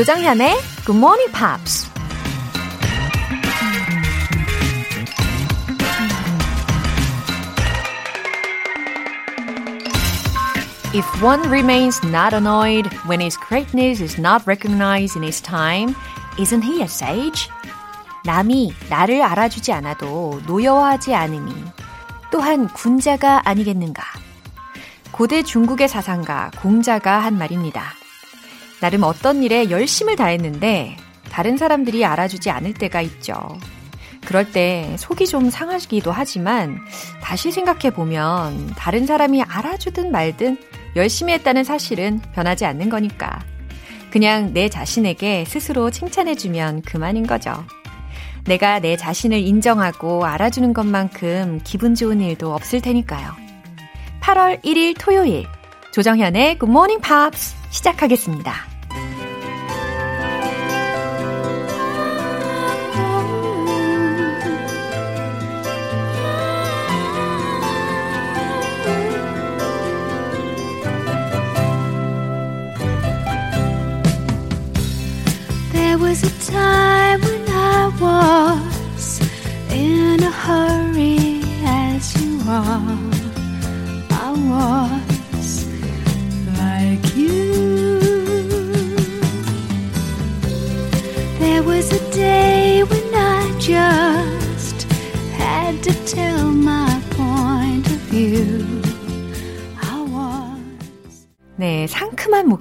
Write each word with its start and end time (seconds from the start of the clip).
조정현의 0.00 0.56
Good 0.86 0.96
Morning 0.96 1.30
Pops. 1.30 1.90
If 10.94 11.04
one 11.22 11.42
remains 11.50 12.00
not 12.02 12.32
annoyed 12.32 12.88
when 13.06 13.20
his 13.20 13.36
greatness 13.36 14.00
is 14.00 14.18
not 14.18 14.46
recognized 14.46 15.16
in 15.16 15.22
his 15.22 15.42
time, 15.42 15.94
isn't 16.38 16.64
he 16.64 16.80
a 16.80 16.88
sage? 16.88 17.50
남이 18.24 18.72
나를 18.88 19.20
알아주지 19.20 19.70
않아도 19.74 20.40
노여워하지 20.46 21.14
않음이 21.14 21.52
또한 22.32 22.68
군자가 22.68 23.42
아니겠는가? 23.44 24.02
고대 25.12 25.42
중국의 25.42 25.90
사상가 25.90 26.50
공자가 26.56 27.18
한 27.18 27.36
말입니다. 27.36 27.99
나름 28.80 29.02
어떤 29.02 29.42
일에 29.42 29.70
열심을 29.70 30.16
다했는데 30.16 30.96
다른 31.30 31.56
사람들이 31.56 32.04
알아주지 32.04 32.50
않을 32.50 32.74
때가 32.74 33.00
있죠. 33.02 33.34
그럴 34.24 34.50
때 34.50 34.94
속이 34.98 35.26
좀 35.26 35.50
상하기도 35.50 36.12
하지만 36.12 36.78
다시 37.22 37.50
생각해 37.52 37.90
보면 37.90 38.74
다른 38.76 39.06
사람이 39.06 39.42
알아주든 39.42 40.10
말든 40.12 40.58
열심히 40.96 41.32
했다는 41.34 41.64
사실은 41.64 42.20
변하지 42.34 42.64
않는 42.66 42.88
거니까. 42.88 43.40
그냥 44.10 44.52
내 44.52 44.68
자신에게 44.68 45.44
스스로 45.46 45.90
칭찬해주면 45.90 46.82
그만인 46.82 47.26
거죠. 47.26 47.64
내가 48.44 48.80
내 48.80 48.96
자신을 48.96 49.38
인정하고 49.38 50.24
알아주는 50.24 50.72
것만큼 50.72 51.60
기분 51.62 51.94
좋은 51.94 52.20
일도 52.20 52.52
없을 52.52 52.80
테니까요. 52.80 53.32
8월 54.20 54.62
1일 54.64 54.96
토요일 54.98 55.46
조정현의 55.92 56.58
Good 56.58 56.70
Morning 56.70 57.02
Pops 57.02 57.54
시작하겠습니다. 57.70 58.69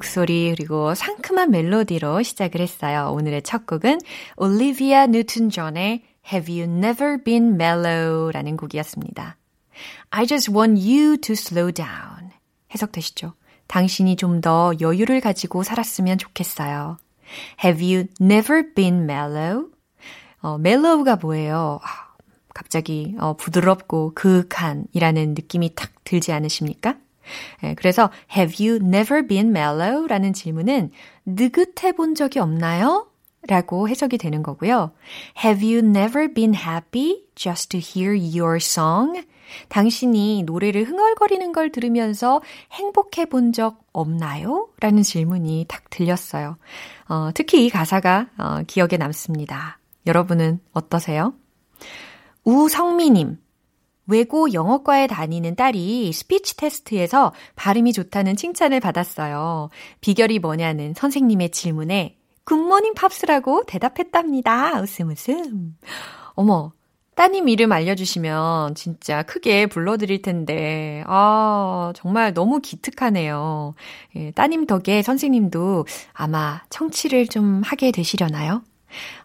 목소리 0.10 0.56
그리고 0.58 0.96
상큼한 0.96 1.52
멜로디로 1.52 2.24
시작을 2.24 2.62
했어요. 2.62 3.12
오늘의 3.14 3.44
첫 3.44 3.68
곡은 3.68 4.00
올리비아 4.38 5.06
뉴튼 5.06 5.52
존의 5.52 6.02
Have 6.34 6.60
You 6.60 6.78
Never 6.78 7.24
Been 7.24 7.54
Mellow라는 7.54 8.58
곡이었습니다. 8.58 9.38
I 10.10 10.26
just 10.26 10.52
want 10.52 10.82
you 10.82 11.18
to 11.18 11.34
slow 11.34 11.72
down. 11.72 12.32
해석되시죠? 12.74 13.34
당신이 13.68 14.16
좀 14.16 14.42
더 14.42 14.74
여유를 14.82 15.22
가지고 15.22 15.62
살았으면 15.62 16.18
좋겠어요. 16.18 16.98
Have 17.64 17.86
you 17.86 18.08
never 18.20 18.74
been 18.74 19.04
mellow? 19.04 19.68
어, 20.42 20.56
mellow가 20.56 21.18
뭐예요? 21.18 21.80
아, 21.84 22.16
갑자기 22.56 23.16
어, 23.20 23.36
부드럽고 23.36 24.14
그윽한이라는 24.16 25.36
느낌이 25.36 25.76
탁 25.76 25.92
들지 26.04 26.32
않으십니까? 26.32 26.98
예, 27.64 27.74
그래서 27.76 28.10
Have 28.36 28.66
you 28.66 28.80
never 28.84 29.26
been 29.26 29.50
mellow? 29.50 30.08
라는 30.08 30.34
질문은 30.34 30.92
느긋해 31.26 31.94
본 31.96 32.16
적이 32.16 32.40
없나요? 32.40 33.08
라고 33.48 33.88
해석이 33.88 34.18
되는 34.18 34.44
거고요. 34.44 34.92
Have 35.44 35.66
you 35.66 35.80
never 35.80 36.32
been 36.34 36.54
happy 36.54 37.24
just 37.36 37.70
to 37.70 37.80
hear 37.80 38.14
your 38.18 38.58
song? 38.58 39.24
당신이 39.70 40.44
노래를 40.44 40.84
흥얼거리는 40.84 41.52
걸 41.54 41.72
들으면서 41.72 42.42
행복해 42.74 43.26
본 43.26 43.52
적 43.52 43.82
없나요? 43.94 44.68
라는 44.80 45.02
질문이 45.04 45.66
탁 45.68 45.90
들렸어요. 45.90 46.58
어, 47.08 47.30
특히 47.34 47.66
이 47.66 47.70
가사가 47.70 48.28
어, 48.38 48.62
기억에 48.68 48.98
남습니다. 48.98 49.80
여러분은 50.06 50.60
어떠세요? 50.74 51.34
우성미님, 52.44 53.38
외고 54.10 54.52
영어과에 54.54 55.08
다니는 55.08 55.56
딸이 55.56 56.12
스피치 56.12 56.58
테스트에서 56.58 57.34
발음이 57.56 57.94
좋다는 57.94 58.36
칭찬을 58.36 58.80
받았어요. 58.80 59.70
비결이 60.02 60.40
뭐냐는 60.40 60.94
선생님의 60.96 61.52
질문에 61.52 62.18
굿모닝 62.46 62.96
팝스라고 62.96 63.64
대답했답니다. 63.68 64.82
웃음 64.82 65.10
웃음. 65.10 65.78
어머, 66.34 66.72
따님 67.16 67.50
이름 67.50 67.74
알려주시면 67.74 68.76
진짜 68.76 69.24
크게 69.24 69.68
불러드릴 69.68 70.22
텐데, 70.22 71.04
아, 71.06 71.92
정말 71.94 72.34
너무 72.34 72.62
기특하네요. 72.62 73.76
예, 74.16 74.32
따님 74.32 74.66
덕에 74.66 75.02
선생님도 75.02 75.86
아마 76.14 76.62
청취를 76.70 77.28
좀 77.28 77.62
하게 77.64 77.92
되시려나요? 77.92 78.64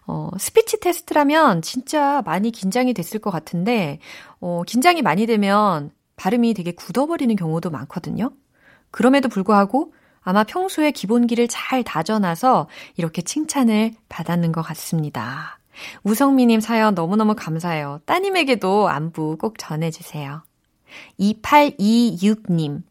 어, 0.07 0.29
스피치 0.37 0.79
테스트라면 0.79 1.61
진짜 1.61 2.21
많이 2.25 2.51
긴장이 2.51 2.93
됐을 2.93 3.19
것 3.19 3.31
같은데, 3.31 3.99
어, 4.39 4.63
긴장이 4.65 5.01
많이 5.01 5.25
되면 5.25 5.91
발음이 6.15 6.53
되게 6.53 6.71
굳어버리는 6.71 7.35
경우도 7.35 7.69
많거든요. 7.69 8.31
그럼에도 8.91 9.29
불구하고 9.29 9.93
아마 10.21 10.43
평소에 10.43 10.91
기본기를 10.91 11.47
잘 11.47 11.83
다져놔서 11.83 12.67
이렇게 12.97 13.21
칭찬을 13.21 13.93
받았는 14.09 14.51
것 14.51 14.61
같습니다. 14.61 15.59
우성미님 16.03 16.61
사연 16.61 16.95
너무너무 16.95 17.35
감사해요. 17.35 17.99
따님에게도 18.05 18.87
안부 18.89 19.37
꼭 19.37 19.57
전해주세요. 19.59 20.43
2826님, 21.19 22.83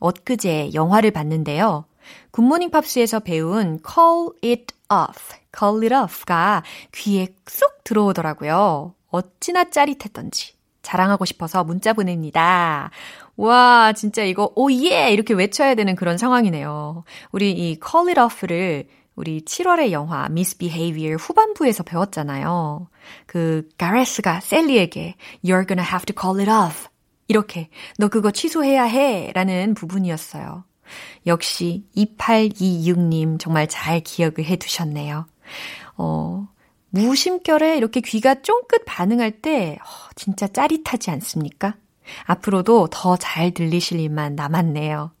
엊그제 0.00 0.70
영화를 0.74 1.10
봤는데요. 1.10 1.84
굿모닝 2.30 2.70
팝스에서 2.70 3.20
배운 3.20 3.78
call 3.86 4.30
it 4.42 4.74
off, 4.90 5.36
call 5.56 5.82
it 5.82 5.94
off가 5.94 6.62
귀에 6.92 7.28
쏙 7.46 7.84
들어오더라고요. 7.84 8.94
어찌나 9.10 9.70
짜릿했던지. 9.70 10.54
자랑하고 10.82 11.24
싶어서 11.24 11.64
문자 11.64 11.92
보냅니다. 11.92 12.90
와, 13.36 13.92
진짜 13.92 14.24
이거, 14.24 14.52
오, 14.56 14.70
예! 14.72 15.10
이렇게 15.12 15.32
외쳐야 15.32 15.74
되는 15.74 15.94
그런 15.94 16.18
상황이네요. 16.18 17.04
우리 17.30 17.52
이 17.52 17.78
call 17.80 18.08
it 18.08 18.20
off를 18.20 18.88
우리 19.14 19.42
7월의 19.42 19.92
영화 19.92 20.26
Misbehavior 20.26 21.16
후반부에서 21.16 21.82
배웠잖아요. 21.82 22.88
그 23.26 23.68
가레스가 23.78 24.40
셀리에게 24.40 25.14
You're 25.44 25.68
gonna 25.68 25.86
have 25.86 26.06
to 26.06 26.14
call 26.18 26.40
it 26.40 26.50
off. 26.50 26.88
이렇게 27.28 27.68
너 27.98 28.08
그거 28.08 28.30
취소해야 28.30 28.84
해 28.84 29.30
라는 29.34 29.74
부분이었어요. 29.74 30.64
역시 31.26 31.84
2826님 31.96 33.38
정말 33.38 33.66
잘 33.68 34.00
기억을 34.00 34.44
해 34.44 34.56
두셨네요. 34.56 35.26
어, 35.96 36.48
무심결에 36.90 37.76
이렇게 37.76 38.00
귀가 38.00 38.34
쫑긋 38.34 38.84
반응할 38.86 39.30
때 39.40 39.78
어, 39.80 40.10
진짜 40.14 40.46
짜릿하지 40.46 41.10
않습니까? 41.10 41.74
앞으로도 42.24 42.88
더 42.90 43.16
잘 43.16 43.52
들리실 43.52 44.00
일만 44.00 44.34
남았네요. 44.34 45.12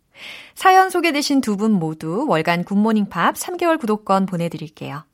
사연 0.54 0.90
소개되신 0.90 1.40
두 1.40 1.56
분 1.56 1.72
모두 1.72 2.26
월간 2.28 2.64
굿모닝 2.64 3.08
팝 3.08 3.34
3개월 3.34 3.78
구독권 3.80 4.26
보내드릴게요. 4.26 5.04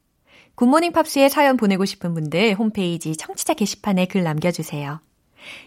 굿모닝 0.55 0.93
팝스에 0.93 1.29
사연 1.29 1.57
보내고 1.57 1.85
싶은 1.85 2.15
분들 2.15 2.55
홈페이지 2.55 3.17
청취자 3.17 3.55
게시판에 3.55 4.07
글 4.07 4.25
남겨주세요. 4.25 5.01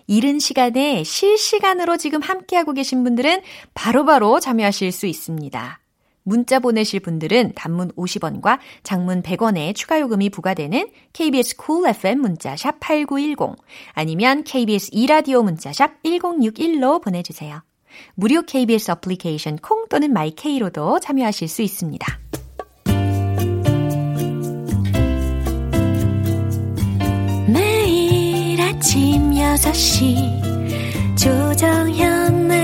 이른 0.07 0.39
시간에 0.39 1.04
실시간으로 1.04 1.97
지금 1.97 2.21
함께하고 2.21 2.74
계신 2.74 3.04
분들은 3.04 3.42
바로바로 3.74 4.27
바로 4.27 4.39
참여하실 4.39 4.92
수 4.92 5.07
있습니다. 5.07 5.81
문자 6.23 6.59
보내실 6.59 7.00
분들은 7.00 7.53
단문 7.56 7.91
50원과 7.94 8.59
장문 8.83 9.23
100원의 9.23 9.75
추가 9.75 10.00
요금이 10.00 10.29
부과되는 10.29 10.89
KBS 11.13 11.56
cool 11.63 11.89
FM 11.89 12.19
문자샵 12.21 12.79
8910 12.79 13.56
아니면 13.94 14.44
KBS 14.44 14.89
이라디오 14.94 15.44
문자샵 15.44 16.03
1061로 16.03 17.01
보내주세요. 17.01 17.62
무료 18.15 18.41
KBS 18.44 18.91
어플리케이션 18.91 19.57
콩 19.57 19.88
또는 19.89 20.13
마이케이로도 20.13 21.00
참여하실 21.00 21.47
수 21.47 21.62
있습니다. 21.62 22.19
매일 27.47 28.62
아침 28.62 29.31
6시 29.31 30.51
조정현의 31.18 32.61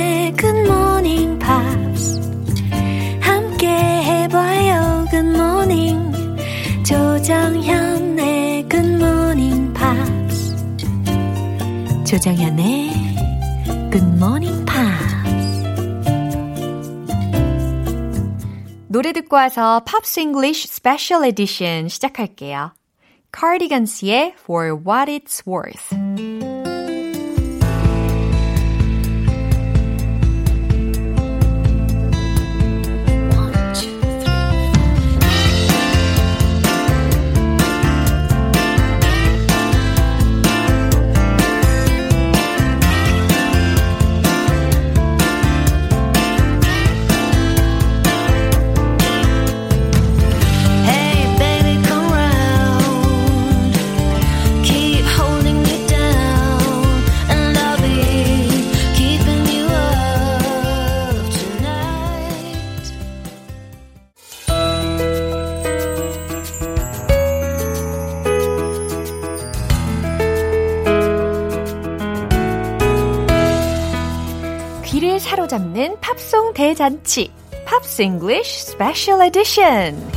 조정현의 12.07 12.93
Good 13.91 14.05
Morning 14.15 14.65
Pops. 14.65 15.67
노래 18.87 19.11
듣고 19.11 19.35
와서 19.35 19.81
팝스 19.85 20.21
잉글리쉬 20.21 20.69
스페셜 20.69 21.25
에디션 21.25 21.89
시작할게요. 21.89 22.71
Cardigans의 23.37 24.35
For 24.39 24.79
What 24.87 25.11
It's 25.11 25.45
Worth. 25.45 26.36
사로잡는 75.27 75.97
팝송 75.99 76.53
대잔치. 76.53 77.33
팝스 77.65 78.01
잉글리쉬 78.01 78.61
스페셜 78.67 79.21
에디션. 79.23 80.09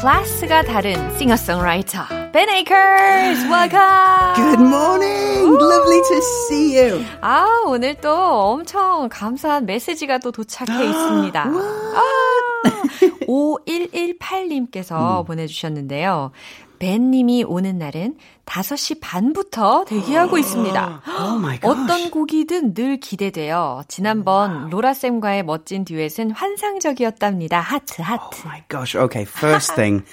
클래스가 0.00 0.62
다른 0.62 1.18
싱어송라이터 1.18 2.04
Ben 2.32 2.48
Akers, 2.48 3.44
welcome. 3.48 4.34
Good 4.36 4.60
morning. 4.60 5.58
Lovely 5.60 6.00
to 6.10 6.16
see 6.18 6.78
you. 6.78 7.04
아, 7.20 7.44
오늘 7.66 7.96
또 7.96 8.14
엄청 8.14 9.08
감사한 9.10 9.66
메시지가 9.66 10.18
또 10.18 10.30
도착해 10.30 10.72
있습니다. 10.86 11.42
아, 11.42 12.02
5118님께서 13.26 15.26
보내주셨는데요. 15.26 16.30
벤님이 16.78 17.44
오는 17.44 17.76
날은 17.76 18.16
5시 18.46 19.00
반부터 19.02 19.84
대기하고 19.86 20.38
있습니다. 20.38 21.02
Oh. 21.06 21.58
어떤 21.62 22.10
곡이든 22.10 22.72
늘 22.72 22.98
기대돼요. 22.98 23.82
지난번 23.86 24.70
로라쌤과의 24.70 25.44
멋진 25.44 25.84
듀엣은 25.84 26.30
환상적이었답니다. 26.30 27.60
하트, 27.60 28.00
하트. 28.00 28.24
Oh 28.34 28.42
my 28.46 28.62
gosh. 28.70 28.96
Okay, 28.96 29.26
first 29.26 29.74
thing. 29.74 30.04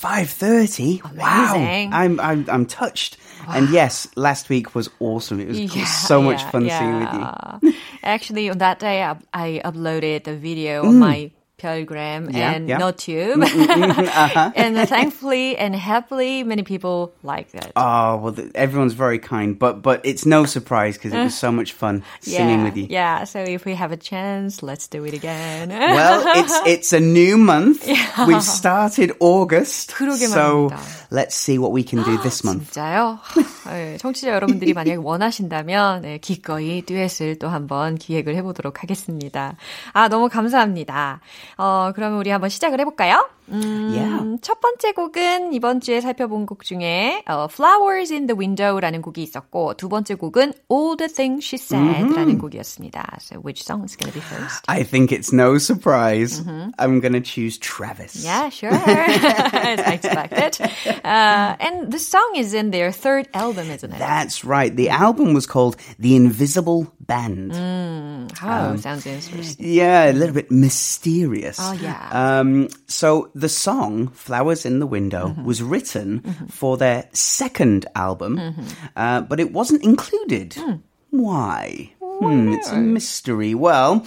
5:30. 0.00 1.02
Amazing. 1.04 1.90
Wow. 1.90 2.00
I'm 2.00 2.18
I'm 2.18 2.46
I'm 2.48 2.64
touched. 2.66 3.18
And 3.46 3.68
yes, 3.68 4.08
last 4.16 4.48
week 4.48 4.74
was 4.74 4.88
awesome. 5.00 5.38
It 5.40 5.48
was 5.48 5.60
Yeah, 5.60 5.84
so 5.84 6.22
much 6.22 6.40
yeah, 6.40 6.50
fun 6.50 6.68
singing 6.70 7.00
with 7.00 7.12
you. 7.12 7.20
yeah. 7.20 7.72
Actually, 8.02 8.48
on 8.48 8.56
that 8.58 8.78
day, 8.80 9.02
I, 9.04 9.16
I 9.34 9.60
uploaded 9.64 10.24
the 10.24 10.34
video 10.36 10.86
on 10.86 10.98
my 10.98 11.30
Pelgram 11.59 12.35
Yeah, 12.35 12.51
and 12.51 12.67
yeah. 12.67 12.77
NoTube. 12.79 13.39
Uh-huh. 13.41 14.51
and 14.55 14.75
thankfully 14.89 15.55
and 15.57 15.73
happily, 15.73 16.43
many 16.43 16.63
people 16.63 17.13
liked 17.23 17.55
it. 17.55 17.71
Oh, 17.77 18.17
well 18.17 18.33
th- 18.33 18.51
everyone's 18.55 18.93
very 18.93 19.19
kind, 19.19 19.57
but 19.57 19.81
but 19.81 20.01
it's 20.03 20.25
no 20.25 20.43
surprise 20.45 20.97
because 20.97 21.13
it 21.13 21.23
was 21.23 21.33
so 21.33 21.51
much 21.51 21.71
fun 21.71 22.03
singing 22.19 22.59
yeah, 22.59 22.63
with 22.63 22.75
you. 22.77 22.87
Yeah, 22.89 23.23
so 23.23 23.39
if 23.39 23.63
we 23.63 23.73
have 23.73 23.93
a 23.93 23.97
chance, 23.97 24.61
let's 24.63 24.87
do 24.87 25.05
it 25.05 25.13
again. 25.13 25.69
Well, 25.69 26.23
it's 26.35 26.59
it's 26.67 26.93
a 26.93 26.99
new 26.99 27.37
month. 27.37 27.87
We've 28.27 28.43
started 28.43 29.13
August. 29.19 29.93
그러게 29.95 30.27
so 30.27 30.69
말입니다. 30.69 30.77
let's 31.11 31.35
see 31.35 31.57
what 31.57 31.71
we 31.71 31.83
can 31.83 32.03
do 32.03 32.17
this 32.21 32.43
month. 32.43 32.71
진짜요? 32.75 33.19
네, 33.67 33.97
청취자 33.97 34.29
여러분들이 34.29 34.73
만약에 34.73 34.95
원하신다면 34.99 36.01
네, 36.01 36.17
기꺼이 36.19 36.81
듀엣을 36.83 37.39
또 37.39 37.47
한번 37.47 37.95
기획을 37.95 38.35
해보도록 38.35 38.83
하겠습니다. 38.83 39.55
아 39.93 40.09
너무 40.09 40.27
감사합니다. 40.27 41.21
어 41.57 41.91
그러면 41.95 42.19
우리 42.19 42.29
한번 42.29 42.49
시작을 42.49 42.79
해볼까요? 42.81 43.27
음, 43.49 43.91
Yeah. 43.93 44.37
첫 44.41 44.59
번째 44.59 44.91
곡은 44.93 45.53
이번 45.53 45.79
주에 45.79 46.01
살펴본 46.01 46.47
곡 46.47 46.63
중에 46.63 47.23
어, 47.27 47.47
Flowers 47.49 48.11
in 48.11 48.25
the 48.25 48.35
Window라는 48.35 49.03
곡이 49.03 49.21
있었고 49.21 49.75
두 49.75 49.87
번째 49.87 50.15
곡은 50.15 50.53
All 50.71 50.97
the 50.97 51.07
Things 51.13 51.45
She 51.45 51.59
Said라는 51.61 52.39
곡이었습니다. 52.39 53.17
So 53.21 53.37
which 53.39 53.61
song 53.63 53.83
is 53.85 53.95
going 53.95 54.11
to 54.11 54.19
be 54.19 54.21
first? 54.25 54.65
I 54.67 54.81
think 54.83 55.11
it's 55.11 55.31
no 55.31 55.59
surprise. 55.59 56.41
I'm 56.79 56.99
going 56.99 57.13
to 57.13 57.21
choose 57.21 57.59
Travis. 57.59 58.25
Yeah, 58.25 58.49
sure. 58.49 58.73
As 58.73 59.79
I 59.79 59.93
expected. 60.01 60.57
Uh, 61.05 61.55
and 61.61 61.91
the 61.91 61.99
song 61.99 62.33
is 62.35 62.55
in 62.55 62.71
their 62.71 62.91
third 62.91 63.29
album, 63.35 63.69
isn't 63.69 63.93
it? 63.93 63.99
That's 63.99 64.43
right. 64.43 64.75
The 64.75 64.89
album 64.89 65.35
was 65.35 65.45
called 65.45 65.77
The 65.99 66.15
Invisible 66.15 66.87
Band. 66.99 67.53
Oh, 67.53 68.75
sounds 68.77 69.05
interesting. 69.05 69.55
Yeah, 69.59 70.09
a 70.09 70.13
little 70.13 70.33
bit 70.33 70.49
mysterious. 70.49 71.38
Oh, 71.60 71.72
yeah. 71.72 72.08
Um, 72.12 72.68
so 72.86 73.30
the 73.34 73.48
song 73.48 74.08
"Flowers 74.08 74.64
in 74.66 74.78
the 74.80 74.86
Window" 74.86 75.28
Mm-hmm. 75.28 75.44
was 75.44 75.62
written 75.62 76.20
for 76.50 76.76
their 76.76 77.08
second 77.12 77.86
album, 77.94 78.36
Mm-hmm. 78.36 78.62
uh, 78.96 79.20
but 79.22 79.40
it 79.40 79.52
wasn't 79.52 79.82
included. 79.84 80.54
Hmm. 80.54 80.74
Why? 81.10 81.92
Hmm, 82.20 82.52
it's 82.52 82.70
a 82.70 82.76
mystery. 82.76 83.54
Well, 83.54 84.04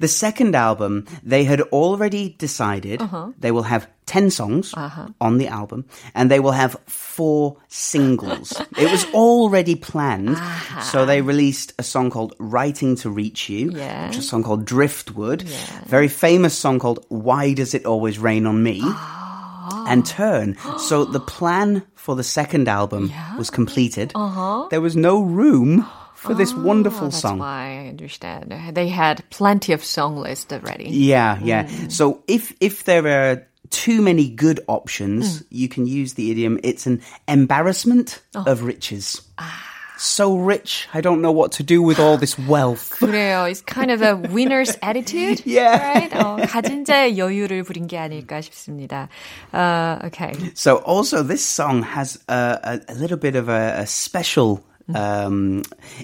the 0.00 0.08
second 0.08 0.54
album, 0.56 1.04
they 1.22 1.44
had 1.44 1.60
already 1.72 2.34
decided 2.38 3.02
Uh-huh. 3.02 3.28
they 3.38 3.50
will 3.52 3.64
have 3.64 3.86
10 4.06 4.30
songs 4.30 4.74
on 5.20 5.38
the 5.38 5.48
album 5.48 5.84
and 6.14 6.30
they 6.30 6.40
will 6.40 6.52
have 6.52 6.76
four 6.86 7.56
singles. 7.68 8.52
it 8.78 8.90
was 8.90 9.04
already 9.14 9.74
planned. 9.76 10.36
So 10.90 11.04
they 11.06 11.20
released 11.22 11.72
a 11.78 11.82
song 11.82 12.10
called 12.10 12.34
Writing 12.38 12.96
to 12.96 13.10
Reach 13.10 13.48
You, 13.48 13.70
Yeah. 13.70 14.08
which 14.08 14.16
is 14.18 14.24
a 14.24 14.28
song 14.28 14.42
called 14.42 14.64
Driftwood, 14.64 15.42
very 15.86 16.08
famous 16.08 16.56
song 16.58 16.78
called 16.78 17.04
Why 17.08 17.52
Does 17.54 17.74
It 17.74 17.84
Always 17.86 18.18
Rain 18.18 18.46
on 18.46 18.62
Me? 18.62 18.82
And 19.86 20.04
Turn. 20.06 20.56
So 20.78 21.04
the 21.04 21.20
plan 21.20 21.82
for 21.94 22.16
the 22.16 22.24
second 22.24 22.68
album 22.68 23.12
was 23.38 23.50
completed. 23.50 24.12
There 24.70 24.80
was 24.80 24.96
no 24.96 25.20
room 25.22 25.86
for 26.21 26.33
this 26.33 26.53
wonderful 26.53 27.07
Oh, 27.07 27.09
that's 27.11 27.21
song. 27.21 27.39
why 27.39 27.85
I 27.85 27.87
understand. 27.89 28.51
They 28.73 28.87
had 28.89 29.23
plenty 29.29 29.71
of 29.73 29.83
song 29.85 30.17
lists 30.17 30.51
already. 30.51 30.89
Yeah, 30.89 31.37
yeah. 31.43 31.63
Mm. 31.65 31.91
So 31.91 32.23
if 32.27 32.53
if 32.59 32.83
there 32.85 33.05
are 33.07 33.43
too 33.69 34.01
many 34.01 34.27
good 34.29 34.59
Mm. 34.65 34.73
options, 34.73 35.43
you 35.51 35.67
can 35.69 35.85
use 35.85 36.13
the 36.15 36.31
idiom 36.31 36.59
it's 36.63 36.87
an 36.87 37.01
embarrassment 37.27 38.19
Oh. 38.35 38.43
of 38.47 38.63
riches. 38.63 39.21
Ah. 39.37 39.63
So 39.99 40.37
rich, 40.37 40.85
I 40.93 41.01
don't 41.01 41.23
know 41.23 41.31
what 41.31 41.53
to 41.57 41.63
do 41.63 41.81
with 41.81 41.97
all 41.99 42.17
this 42.21 42.37
wealth. 42.37 42.93
그래요. 43.01 43.49
It's 43.49 43.61
kind 43.65 43.89
of 43.89 44.03
a 44.03 44.13
winner's 44.15 44.77
attitude. 44.83 45.41
Yeah. 45.43 45.73
Right? 45.81 46.11
어, 46.13 46.37
가진 46.45 46.85
자의 46.85 47.17
여유를 47.17 47.63
부린 47.63 47.87
게 47.87 47.97
아닐까 47.97 48.37
싶습니다. 48.45 49.09
Uh, 49.51 50.05
okay. 50.05 50.33
So 50.53 50.77
also 50.85 51.23
this 51.23 51.41
song 51.43 51.81
has 51.81 52.19
a, 52.29 52.77
a, 52.87 52.93
a 52.93 52.95
little 52.95 53.17
bit 53.17 53.35
of 53.35 53.49
a, 53.49 53.81
a 53.81 53.87
special 53.87 54.61
um, 54.94 55.62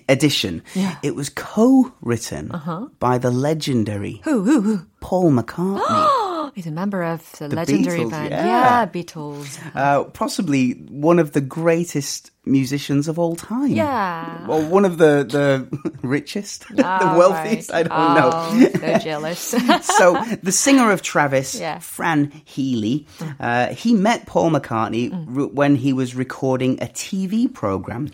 edition. 0.08 0.62
Yeah. 0.74 0.96
It 1.02 1.14
was 1.14 1.28
co-written 1.30 2.52
by 2.98 3.18
the 3.18 3.30
legendary 3.30 4.20
Who, 4.24 4.42
who, 4.44 4.60
who? 4.60 4.86
Paul 5.00 5.30
McCartney. 5.32 6.52
He's 6.54 6.66
a 6.66 6.70
member 6.72 7.02
of 7.02 7.30
the, 7.38 7.48
The 7.48 7.56
legendary 7.56 8.00
Beatles, 8.00 8.10
band. 8.10 8.30
yeah. 8.30 8.86
Beatles. 8.86 9.58
uh, 9.76 10.04
possibly 10.04 10.72
one 10.90 11.18
of 11.18 11.32
the 11.32 11.40
greatest 11.40 12.30
musicians 12.48 13.08
of 13.08 13.18
all 13.18 13.36
time. 13.36 13.68
Yeah. 13.68 14.46
Well, 14.46 14.62
one 14.68 14.84
of 14.84 14.98
the 14.98 15.24
the 15.28 15.92
richest, 16.02 16.66
the 16.74 16.82
Oh, 16.84 17.18
wealthiest. 17.18 17.70
right. 17.70 17.86
I 17.86 17.88
don't 17.88 18.14
know. 18.14 18.30
Oh, 18.32 18.70
so 18.80 18.98
jealous. 19.10 19.38
so 19.40 20.22
the 20.42 20.52
singer 20.52 20.90
of 20.90 21.02
Travis, 21.02 21.54
Yeah. 21.60 21.78
Fran 21.78 22.32
Healy, 22.44 23.06
uh, 23.40 23.68
he 23.68 23.94
met 23.94 24.26
Paul 24.26 24.50
McCartney 24.50 25.12
r- 25.12 25.46
when 25.46 25.76
he 25.76 25.92
was 25.92 26.14
recording 26.14 26.74
a 26.82 26.86
TV 26.86 27.52
program, 27.52 28.08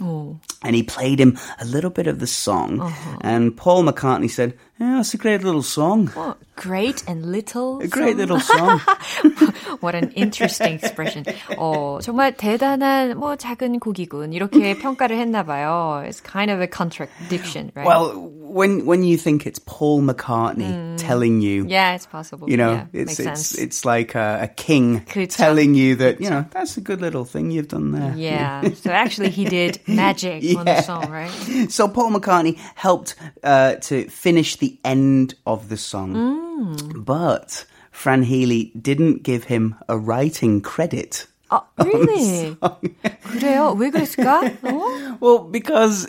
and 0.63 0.75
he 0.77 0.83
played 0.83 1.19
him 1.21 1.39
a 1.61 1.65
little 1.65 1.91
bit 1.91 2.07
of 2.07 2.19
the 2.19 2.27
song. 2.27 2.93
And 3.21 3.57
Paul 3.57 3.85
McCartney 3.85 4.31
said, 4.31 4.55
"Yeah, 4.81 5.01
it's 5.01 5.15
a 5.15 5.19
great 5.19 5.43
little 5.45 5.63
song, 5.63 6.11
Oh, 6.17 6.37
great 6.56 7.04
and 7.08 7.26
little. 7.26 7.80
a 7.82 7.88
great 7.88 8.18
song. 8.18 8.18
little 8.18 8.40
song." 8.40 8.80
What 9.82 9.96
an 9.96 10.12
interesting 10.16 10.76
expression. 10.76 11.24
어, 11.58 12.00
정말 12.02 12.34
대단한 12.36 13.18
뭐 13.18 13.36
작은 13.36 13.80
곡이군. 13.80 14.34
여러분. 14.34 14.34
이렇게 14.34 14.78
평가를 14.78 15.18
했나 15.18 15.44
봐요. 15.44 16.04
It's 16.06 16.22
kind 16.22 16.52
of 16.52 16.62
a 16.62 16.68
contradiction, 16.68 17.72
right? 17.76 17.88
Well, 17.88 18.32
when 18.54 18.86
when 18.86 19.04
you 19.04 19.18
think 19.18 19.46
it's 19.46 19.60
Paul 19.66 20.02
McCartney 20.02 20.98
telling 20.98 21.42
you, 21.42 21.66
yeah, 21.68 21.96
it's 21.96 22.06
possible. 22.06 22.50
you 22.50 22.58
know, 22.58 22.74
yeah, 22.74 22.86
it's 22.94 23.18
makes 23.18 23.20
it's 23.20 23.48
sense. 23.48 23.58
it's 23.58 23.86
like 23.86 24.16
a, 24.16 24.40
a 24.44 24.48
king 24.48 25.02
그렇죠. 25.02 25.36
telling 25.36 25.74
you 25.76 25.96
that 25.98 26.22
you 26.22 26.30
know 26.30 26.46
that's 26.52 26.78
a 26.78 26.82
good 26.82 27.02
little 27.02 27.26
thing 27.26 27.52
you've 27.52 27.68
done 27.68 27.92
there. 27.92 28.14
yeah. 28.16 28.62
So 28.74 28.92
actually 28.92 29.30
he 29.30 29.46
did 29.46 29.80
magic 29.88 30.44
on 30.58 30.66
the 30.66 30.72
Yeah. 30.80 30.82
song, 30.82 31.10
right? 31.10 31.32
So 31.72 31.88
Paul 31.88 32.12
McCartney 32.12 32.58
helped 32.76 33.16
uh, 33.44 33.76
to 33.90 34.08
finish 34.10 34.58
the 34.58 34.78
end 34.86 35.36
of 35.46 35.70
the 35.70 35.78
song, 35.78 36.14
Mm. 36.60 37.06
but 37.06 37.66
Fran 37.92 38.24
Healy 38.24 38.72
didn't 38.80 39.24
give 39.24 39.46
him 39.46 39.76
a 39.88 39.98
writing 39.98 40.62
credit. 40.62 41.26
아, 41.52 41.64
really? 41.84 42.56
그래요? 43.24 43.74
왜 43.78 43.90
그랬을까? 43.90 44.42
어? 44.64 45.18
Well, 45.20 45.40
because 45.50 46.08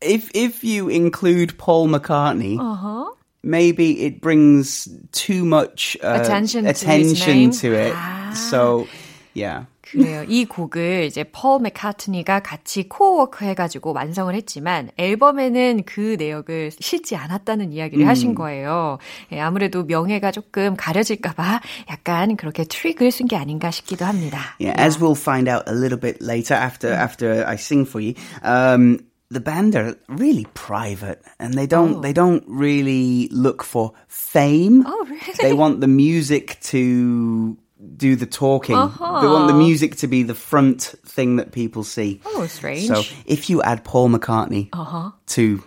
if 0.00 0.30
if 0.34 0.62
you 0.64 0.88
include 0.88 1.56
Paul 1.58 1.88
McCartney, 1.88 2.58
Uh-huh. 2.58 3.10
maybe 3.42 4.04
it 4.06 4.20
brings 4.20 4.88
too 5.12 5.44
much 5.44 5.96
uh, 6.02 6.20
Attention 6.20 6.64
to 6.64 6.70
his 6.72 6.82
attention 6.82 7.36
name. 7.36 7.50
to 7.52 7.72
it. 7.74 7.92
Ah. 7.94 8.32
So, 8.34 8.86
yeah. 9.34 9.66
그래요. 9.84 10.24
이 10.26 10.44
곡을 10.46 11.04
이제 11.04 11.22
폴 11.24 11.60
맥카트니가 11.60 12.40
같이 12.40 12.88
코워크 12.88 13.44
해가지고 13.44 13.92
완성을 13.92 14.34
했지만 14.34 14.90
앨범에는 14.96 15.82
그 15.86 16.16
내역을 16.18 16.72
실지 16.80 17.14
않았다는 17.16 17.70
이야기를 17.72 18.08
하신 18.08 18.34
거예요. 18.34 18.98
예, 19.30 19.38
아무래도 19.40 19.84
명예가 19.84 20.32
조금 20.32 20.74
가려질까봐 20.74 21.60
약간 21.90 22.34
그렇게 22.36 22.64
트릭을 22.64 23.12
쓴 23.12 23.28
게 23.28 23.36
아닌가 23.36 23.70
싶기도 23.70 24.04
합니다. 24.06 24.56
Yeah, 24.58 24.74
as 24.82 24.98
we'll 24.98 25.14
find 25.14 25.48
out 25.48 25.62
a 25.68 25.74
little 25.76 26.00
bit 26.00 26.18
later 26.20 26.54
after 26.54 26.88
after 26.92 27.44
I 27.46 27.54
sing 27.54 27.86
for 27.86 28.02
you. 28.02 28.14
Um, 28.42 28.98
the 29.31 29.39
band 29.39 29.75
are 29.75 29.95
really 30.07 30.45
private 30.55 31.21
and 31.39 31.53
they 31.53 31.67
don't 31.67 32.01
they 32.01 32.13
don't 32.13 32.43
really 32.47 33.27
look 33.31 33.63
for 33.63 33.93
fame. 34.07 34.83
Oh, 34.87 35.05
really? 35.05 35.33
They 35.41 35.53
want 35.53 35.81
the 35.81 35.87
music 35.87 36.57
to 36.73 37.55
do 37.95 38.15
the 38.15 38.25
talking. 38.25 38.75
They 38.75 39.27
want 39.27 39.47
the 39.47 39.53
music 39.53 39.97
to 39.97 40.07
be 40.07 40.23
the 40.23 40.35
front 40.35 40.95
thing 41.05 41.37
that 41.37 41.51
people 41.51 41.83
see. 41.83 42.19
Oh, 42.25 42.47
strange. 42.47 42.87
So 42.87 43.03
if 43.25 43.49
you 43.49 43.61
add 43.61 43.83
Paul 43.83 44.09
McCartney 44.09 44.69
Uh-huh. 44.73 45.11
to 45.27 45.63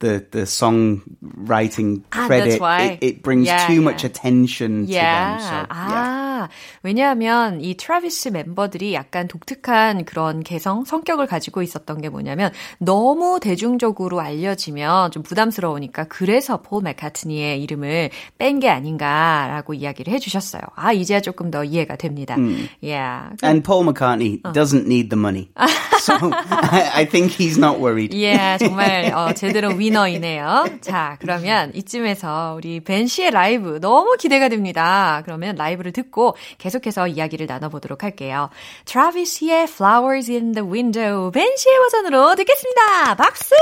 the 0.00 0.26
the 0.32 0.46
song 0.46 1.02
writing 1.22 2.04
Ah, 2.12 2.26
credit, 2.26 2.60
it, 2.60 2.98
it 3.02 3.22
brings 3.22 3.46
Yeah, 3.46 3.66
too 3.68 3.74
yeah. 3.74 3.80
much 3.80 4.02
attention 4.04 4.86
to 4.86 4.92
them. 4.92 4.94
Yeah. 4.94 5.38
So, 5.38 5.66
yeah. 5.70 6.48
아, 6.82 6.88
왜냐하면 6.92 7.60
이 7.60 7.76
트라비스 7.76 8.28
멤버들이 8.30 8.94
약간 8.94 9.28
독특한 9.28 10.04
그런 10.04 10.42
개성, 10.42 10.84
성격을 10.84 11.26
가지고 11.26 11.62
있었던 11.62 12.00
게 12.00 12.08
뭐냐면 12.08 12.50
너무 12.78 13.38
대중적으로 13.40 14.20
알려지면 14.20 15.10
좀 15.12 15.22
부담스러우니까 15.22 16.04
그래서 16.04 16.60
폴 16.62 16.82
맥카트니의 16.82 17.62
이름을 17.62 18.10
뺀 18.38 18.60
게 18.60 18.68
아닌가라고 18.68 19.74
이야기를 19.74 20.12
해주셨어요. 20.12 20.62
아, 20.76 20.92
이제야 20.92 21.20
조금 21.20 21.50
더 21.50 21.64
이해가 21.64 21.96
됩니다. 21.96 22.36
Yeah. 22.82 23.34
And 23.42 23.64
Paul 23.64 23.84
McCartney 23.84 24.40
doesn't 24.52 24.84
need 24.86 25.08
the 25.08 25.18
money. 25.18 25.48
So 26.02 26.14
I, 26.32 27.02
I 27.02 27.04
think 27.08 27.30
he's 27.32 27.56
not 27.58 27.78
worried. 27.78 28.12
예, 28.16 28.56
정말 28.58 29.12
어, 29.14 29.32
제대로 29.34 29.68
위너이네요. 29.68 30.64
자, 30.80 31.16
그러면 31.20 31.70
이쯤에서 31.76 32.54
우리 32.56 32.80
벤 32.80 33.06
씨의 33.06 33.30
라이브 33.30 33.78
너무 33.80 34.16
기대가 34.18 34.48
됩니다. 34.48 35.22
그러면 35.24 35.54
라이브를 35.54 35.92
듣고 35.92 36.34
계속 36.58 36.71
해서 36.86 37.06
이야기를 37.06 37.46
나눠보도록 37.46 38.02
할게요. 38.02 38.50
트라비스의 38.86 39.64
Flowers 39.64 40.30
in 40.30 40.52
the 40.52 40.68
Window 40.68 41.30
벤 41.30 41.56
씨의 41.56 41.78
버전으로 41.78 42.34
듣겠습니다. 42.36 43.14
박수! 43.16 43.54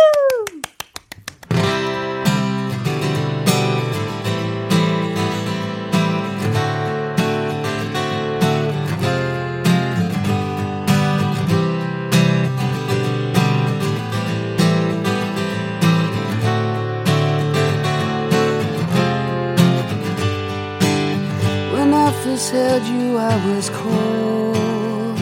First 22.50 22.90
you, 22.90 23.16
I 23.16 23.36
was 23.46 23.70
cold. 23.70 25.18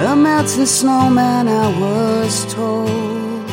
A 0.00 0.14
melting 0.14 0.66
snowman, 0.66 1.48
I 1.48 1.66
was 1.80 2.52
told. 2.52 3.46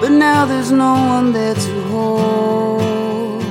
But 0.00 0.10
now 0.10 0.46
there's 0.46 0.72
no 0.72 0.94
one 1.14 1.32
there 1.32 1.54
to 1.54 1.80
hold. 1.92 3.44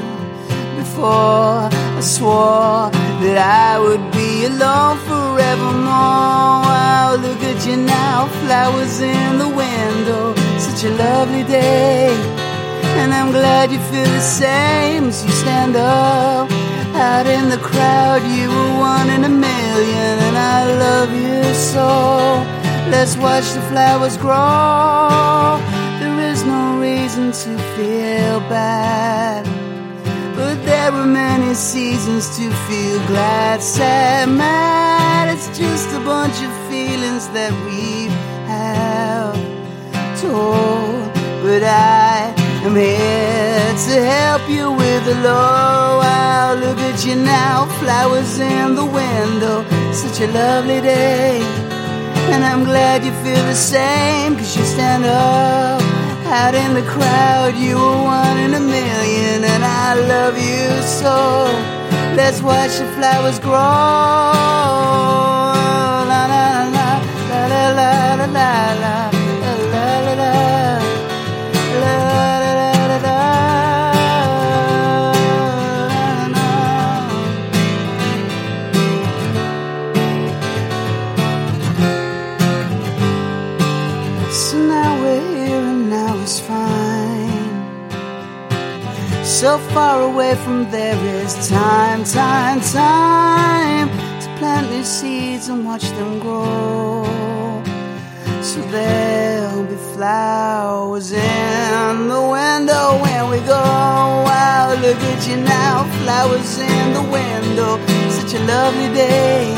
Before 0.80 1.70
I 1.72 2.02
swore 2.02 2.92
that 3.22 3.38
I 3.38 3.80
would 3.80 4.12
be 4.12 4.44
alone 4.44 4.98
forevermore. 5.08 6.68
Wow, 6.68 7.16
look 7.22 7.42
at 7.52 7.66
you 7.66 7.78
now, 7.78 8.28
flowers 8.42 9.00
in 9.00 9.38
the 9.38 9.48
window. 9.48 10.36
Such 10.58 10.84
a 10.84 10.90
lovely 10.90 11.44
day. 11.44 12.12
And 13.00 13.14
I'm 13.14 13.32
glad 13.32 13.72
you 13.72 13.80
feel 13.92 14.12
the 14.20 14.20
same 14.20 15.06
as 15.06 15.24
you 15.24 15.32
stand 15.32 15.78
up 15.78 16.59
out 17.00 17.26
in 17.26 17.50
the 17.50 17.58
crowd. 17.58 18.22
You 18.38 18.50
were 18.50 18.74
one 18.92 19.10
in 19.10 19.24
a 19.24 19.30
million, 19.30 20.14
and 20.28 20.38
I 20.38 20.60
love 20.86 21.12
you 21.14 21.44
so. 21.54 21.88
Let's 22.92 23.16
watch 23.16 23.48
the 23.54 23.62
flowers 23.72 24.18
grow. 24.18 25.60
There 26.02 26.20
is 26.32 26.44
no 26.44 26.80
reason 26.80 27.32
to 27.32 27.52
feel 27.76 28.40
bad. 28.52 29.46
But 30.36 30.56
there 30.66 30.92
are 30.92 31.06
many 31.06 31.54
seasons 31.54 32.38
to 32.38 32.52
feel 32.68 33.00
glad, 33.08 33.62
sad, 33.62 34.30
mad. 34.30 35.30
It's 35.34 35.48
just 35.58 35.88
a 35.96 36.00
bunch 36.00 36.38
of 36.48 36.52
feelings 36.70 37.28
that 37.30 37.54
we 37.66 38.10
have 38.48 39.36
told. 40.22 41.14
But 41.44 41.64
I 41.64 42.39
I'm 42.62 42.76
here 42.76 43.74
to 43.88 44.04
help 44.04 44.50
you 44.50 44.72
with 44.72 45.06
the 45.06 45.16
low. 45.16 46.02
I'll 46.04 46.58
look 46.58 46.78
at 46.80 47.06
you 47.06 47.16
now, 47.16 47.66
flowers 47.80 48.38
in 48.38 48.76
the 48.76 48.86
window. 48.86 49.64
Such 49.94 50.20
a 50.22 50.28
lovely 50.28 50.82
day. 50.82 51.40
And 52.34 52.44
I'm 52.44 52.66
glad 52.66 53.06
you 53.06 53.12
feel 53.24 53.44
the 53.46 53.56
same, 53.56 54.36
cause 54.36 54.58
you 54.58 54.64
stand 54.66 55.06
up 55.06 55.82
out 56.28 56.54
in 56.54 56.74
the 56.74 56.84
crowd. 56.84 57.56
You 57.56 57.76
were 57.76 58.04
one 58.04 58.38
in 58.38 58.54
a 58.54 58.60
million, 58.60 59.44
and 59.44 59.64
I 59.64 59.94
love 60.14 60.38
you 60.38 60.70
so. 60.84 61.48
Let's 62.16 62.42
watch 62.42 62.78
the 62.78 62.88
flowers 62.98 63.40
grow. 63.40 63.56
La 66.12 66.22
la 66.32 66.44
la 66.76 66.90
la 67.30 67.42
la 67.48 67.70
la 67.72 68.16
la 68.16 68.26
la. 68.26 68.74
la. 68.82 68.99
So 89.40 89.58
far 89.74 90.02
away 90.02 90.36
from 90.36 90.70
there 90.70 91.00
is 91.24 91.48
time, 91.48 92.04
time, 92.04 92.60
time 92.60 93.88
to 94.20 94.28
plant 94.38 94.70
new 94.70 94.84
seeds 94.84 95.48
and 95.48 95.64
watch 95.64 95.88
them 95.92 96.20
grow. 96.20 97.06
So 98.42 98.60
there'll 98.64 99.64
be 99.64 99.78
flowers 99.96 101.14
in 101.14 102.10
the 102.10 102.22
window 102.38 103.00
when 103.02 103.30
we 103.32 103.40
go. 103.48 103.64
Wow, 104.28 104.76
look 104.82 105.00
at 105.14 105.26
you 105.26 105.38
now, 105.38 105.88
flowers 106.04 106.60
in 106.60 106.92
the 106.92 107.04
window. 107.04 107.80
Such 108.10 108.34
a 108.34 108.44
lovely 108.44 108.94
day. 108.94 109.54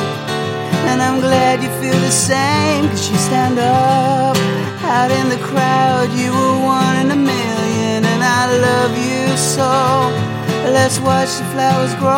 And 0.89 1.01
I'm 1.01 1.19
glad 1.21 1.63
you 1.63 1.69
feel 1.81 2.00
the 2.00 2.11
same, 2.11 2.88
cause 2.88 3.09
you 3.09 3.17
stand 3.17 3.57
up 3.57 4.38
out 4.83 5.09
in 5.09 5.29
the 5.29 5.41
crowd. 5.50 6.11
You 6.11 6.29
were 6.29 6.65
one 6.65 6.97
in 6.97 7.09
a 7.09 7.15
million, 7.15 8.05
and 8.05 8.23
I 8.23 8.45
love 8.67 8.95
you 8.95 9.20
so. 9.41 9.71
Let's 10.77 11.00
watch 11.00 11.31
the 11.39 11.45
flowers 11.53 11.93
grow. 11.95 12.12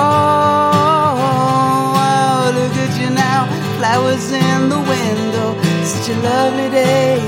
Wow, 1.95 2.51
look 2.53 2.75
at 2.75 2.93
you 2.99 3.09
now, 3.09 3.47
flowers 3.77 4.31
in 4.31 4.69
the 4.69 4.79
window. 4.79 5.55
Such 5.83 6.09
a 6.09 6.17
lovely 6.19 6.69
day. 6.69 7.19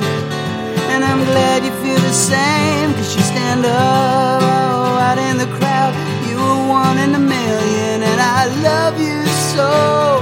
And 0.91 1.03
I'm 1.03 1.23
glad 1.31 1.63
you 1.63 1.71
feel 1.83 1.99
the 1.99 2.13
same, 2.13 2.93
cause 2.93 3.15
you 3.15 3.21
stand 3.23 3.65
up 3.65 4.41
oh, 4.43 5.07
out 5.07 5.17
in 5.17 5.37
the 5.37 5.49
crowd. 5.57 5.93
You 6.27 6.37
were 6.37 6.67
one 6.67 6.97
in 6.99 7.15
a 7.15 7.19
million, 7.19 8.03
and 8.03 8.19
I 8.21 8.41
love 8.69 8.99
you 8.99 9.25
so. 9.55 10.21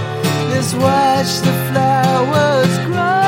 Let's 0.52 0.74
watch 0.76 1.42
the 1.42 1.54
flowers 1.70 2.78
grow. 2.88 3.23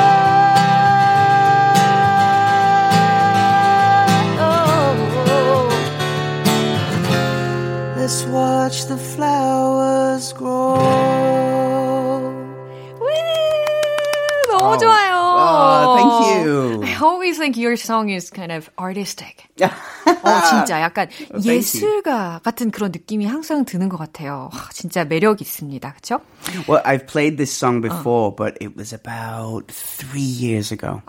always 17.25 17.37
think 17.37 17.57
your 17.57 17.75
song 17.75 18.09
is 18.09 18.29
kind 18.29 18.51
of 18.51 18.69
artistic. 18.79 19.45
어, 19.59 20.41
진짜 20.49 20.81
약간 20.81 21.07
Oh, 21.33 21.41
thank 21.41 21.45
you. 21.45 21.57
예술가 21.57 22.41
같은 22.43 22.71
그런 22.71 22.91
느낌이 22.91 23.25
항상 23.25 23.65
드는 23.65 23.89
것 23.89 23.97
같아요. 23.97 24.49
와, 24.53 24.69
진짜 24.71 25.03
매력 25.03 25.41
있습니다. 25.41 25.93
그쵸? 25.93 26.19
Well, 26.67 26.81
I've 26.85 27.07
played 27.07 27.37
this 27.37 27.51
song 27.51 27.81
before, 27.81 28.31
but 28.35 28.57
it 28.61 28.75
was 28.75 28.93
about 28.93 29.67
three 29.71 30.21
years 30.21 30.71
ago. 30.71 31.01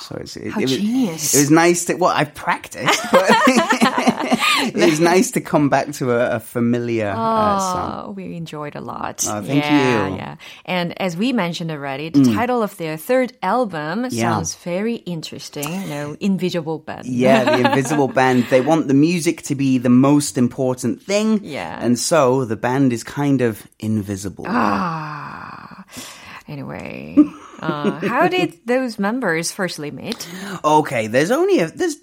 So 0.00 0.16
it's, 0.20 0.36
it, 0.36 0.52
How 0.52 0.60
it 0.60 0.68
was, 0.68 0.76
genius. 0.76 1.34
It 1.34 1.38
was 1.40 1.50
nice 1.50 1.86
to, 1.86 1.94
well, 1.94 2.12
I've 2.14 2.34
practiced, 2.34 3.00
but 3.10 3.24
it 4.75 4.89
was 4.89 4.99
nice 4.99 5.31
to 5.31 5.41
come 5.41 5.69
back 5.69 5.91
to 5.93 6.11
a, 6.11 6.35
a 6.35 6.39
familiar 6.39 7.13
uh, 7.15 7.59
song. 7.59 8.03
Oh, 8.07 8.11
we 8.11 8.35
enjoyed 8.35 8.75
a 8.75 8.81
lot. 8.81 9.25
Oh, 9.27 9.41
thank 9.41 9.63
yeah, 9.63 10.07
you. 10.07 10.15
Yeah. 10.15 10.35
And 10.65 10.99
as 11.01 11.15
we 11.15 11.33
mentioned 11.33 11.71
already, 11.71 12.09
the 12.09 12.33
title 12.33 12.61
of 12.63 12.75
their 12.77 12.97
third 12.97 13.33
album 13.41 14.05
Yeah. 14.09 14.33
sounds 14.33 14.55
very 14.55 14.95
interesting. 14.95 15.69
You 15.69 15.87
know, 15.87 16.17
Invisible 16.19 16.79
Band. 16.79 17.05
Yeah, 17.05 17.43
the 17.43 17.57
Invisible 17.69 18.07
Band. 18.07 18.45
They 18.49 18.61
want 18.61 18.87
the 18.87 18.93
music 18.93 19.41
to 19.43 19.55
be 19.55 19.77
the 19.77 19.89
most 19.89 20.37
important 20.37 21.01
thing. 21.01 21.39
Yeah. 21.43 21.79
And 21.81 21.97
so 21.97 22.45
the 22.45 22.55
band 22.57 22.93
is 22.93 23.03
kind 23.03 23.41
of 23.41 23.67
invisible. 23.79 24.45
Ah. 24.47 25.85
Anyway, 26.47 27.15
uh, 27.59 27.91
how 27.99 28.27
did 28.27 28.59
those 28.65 28.97
members 28.97 29.51
firstly 29.51 29.91
meet? 29.91 30.27
Okay, 30.63 31.05
there's 31.05 31.29
only 31.29 31.59
a, 31.59 31.67
there's, 31.67 31.97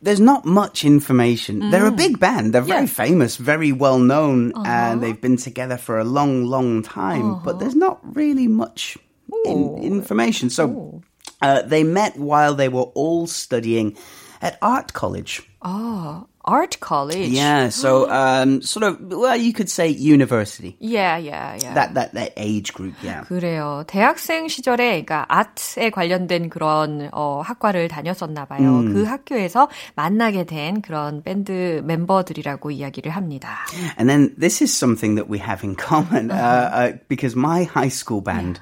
there's 0.00 0.20
not 0.20 0.44
much 0.44 0.84
information. 0.84 1.70
They're 1.70 1.86
a 1.86 1.90
mm. 1.90 1.96
big 1.96 2.18
band. 2.18 2.52
They're 2.52 2.62
very 2.62 2.86
Yeah. 2.86 3.04
famous, 3.06 3.36
very 3.36 3.72
well 3.72 3.98
known, 3.98 4.52
and 4.54 4.66
uh-huh. 4.66 4.94
they've 4.96 5.20
been 5.20 5.36
together 5.36 5.76
for 5.76 5.98
a 5.98 6.04
long, 6.04 6.44
long 6.44 6.82
time, 6.82 7.40
but 7.44 7.58
there's 7.58 7.76
uh-huh. 7.76 7.86
not 7.86 8.16
really 8.16 8.48
much 8.48 8.98
in, 9.44 9.78
information. 9.82 10.50
So, 10.50 11.02
uh, 11.40 11.62
they 11.62 11.84
met 11.84 12.16
while 12.16 12.54
they 12.54 12.68
were 12.68 12.90
all 12.94 13.26
studying 13.26 13.96
at 14.40 14.58
art 14.62 14.92
college. 14.92 15.42
Oh, 15.62 16.26
art 16.47 16.79
college. 16.79 17.29
Yeah, 17.29 17.69
so 17.69 18.09
um, 18.09 18.61
sort 18.61 18.83
of 18.83 19.01
well, 19.11 19.35
you 19.35 19.51
could 19.51 19.69
say 19.69 19.89
university. 19.89 20.77
Yeah, 20.79 21.17
yeah, 21.17 21.59
yeah. 21.61 21.73
That 21.73 21.93
that 21.95 22.13
that 22.13 22.33
age 22.37 22.73
group, 22.73 22.95
yeah. 23.03 23.23
그래요. 23.27 23.83
대학생 23.85 24.47
시절에 24.47 25.03
그러니까 25.03 25.25
아트에 25.27 25.89
관련된 25.89 26.49
그런 26.49 27.09
어, 27.11 27.41
학과를 27.43 27.89
다녔었나 27.89 28.45
봐요. 28.45 28.79
음. 28.79 28.93
그 28.93 29.03
학교에서 29.03 29.69
만나게 29.95 30.45
된 30.45 30.81
그런 30.81 31.21
밴드 31.21 31.81
멤버들이라고 31.83 32.71
이야기를 32.71 33.11
합니다. 33.11 33.65
And 33.97 34.09
then 34.09 34.33
this 34.37 34.61
is 34.61 34.73
something 34.73 35.15
that 35.15 35.29
we 35.29 35.39
have 35.39 35.63
in 35.63 35.75
common 35.75 36.31
uh, 36.31 36.69
uh, 36.73 36.91
because 37.09 37.35
my 37.35 37.63
high 37.63 37.91
school 37.91 38.21
band 38.21 38.59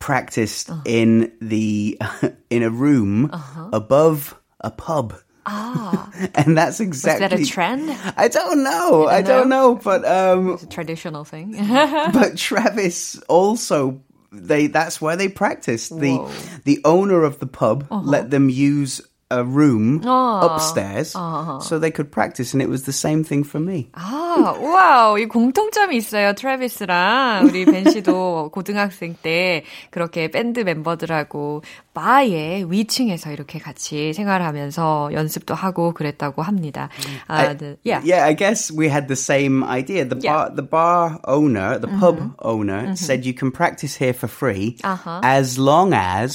practiced 0.00 0.70
in 0.84 1.32
the 1.40 1.98
in 2.50 2.62
a 2.62 2.70
room 2.70 3.30
above 3.72 4.34
a 4.60 4.70
pub. 4.70 5.14
Ah, 5.45 6.09
And 6.35 6.57
that's 6.57 6.79
exactly. 6.79 7.25
is 7.25 7.31
that 7.31 7.39
a 7.39 7.45
trend? 7.45 7.89
I 8.17 8.27
don't 8.27 8.63
know. 8.63 9.07
I 9.07 9.21
don't 9.21 9.49
know, 9.49 9.75
but 9.75 10.05
um 10.05 10.53
It's 10.53 10.63
a 10.63 10.67
traditional 10.67 11.23
thing. 11.25 11.55
but 12.13 12.37
Travis 12.37 13.19
also 13.27 14.01
they 14.31 14.67
that's 14.67 15.01
where 15.01 15.15
they 15.15 15.29
practiced. 15.29 15.99
The 15.99 16.17
Whoa. 16.17 16.31
the 16.65 16.81
owner 16.85 17.23
of 17.23 17.39
the 17.39 17.47
pub 17.47 17.87
let 17.91 18.29
them 18.31 18.49
use 18.49 19.01
a 19.30 19.44
room 19.44 20.00
upstairs 20.06 21.12
so 21.12 21.78
they 21.78 21.90
could 21.90 22.10
practice 22.10 22.54
and 22.54 22.62
it 22.62 22.68
was 22.70 22.84
the 22.84 22.92
same 22.94 23.22
thing 23.22 23.44
for 23.44 23.60
me. 23.60 23.90
아, 23.92 24.54
와우, 24.58 25.18
이 25.18 25.26
공통점이 25.26 25.94
있어요. 25.98 26.32
트래비스랑 26.32 27.44
우리 27.44 27.66
벤 27.66 27.90
씨도 27.90 28.50
고등학생 28.52 29.14
때 29.20 29.64
그렇게 29.90 30.30
밴드 30.30 30.60
멤버들하고 30.60 31.62
바의 31.92 32.72
위층에서 32.72 33.30
이렇게 33.30 33.58
같이 33.58 34.14
생활하면서 34.14 35.10
연습도 35.12 35.54
하고 35.54 35.92
그랬다고 35.92 36.40
합니다. 36.40 36.88
아, 37.26 37.54
네. 37.54 37.76
yeah. 37.84 38.00
Yeah, 38.02 38.24
I 38.24 38.32
guess 38.34 38.72
we 38.72 38.88
had 38.88 39.08
the 39.08 39.16
same 39.16 39.62
idea. 39.62 40.06
The 40.08 40.16
Yeah. 40.22 40.32
bar, 40.32 40.54
the 40.56 40.62
bar 40.66 41.20
owner, 41.28 41.78
the 41.78 41.88
pub 42.00 42.34
owner 42.42 42.96
said 42.96 43.26
you 43.26 43.34
can 43.34 43.50
practice 43.52 43.94
here 43.94 44.14
for 44.14 44.26
free 44.26 44.78
Uh-huh. 44.82 45.20
as 45.22 45.58
long 45.58 45.92
as 45.92 46.34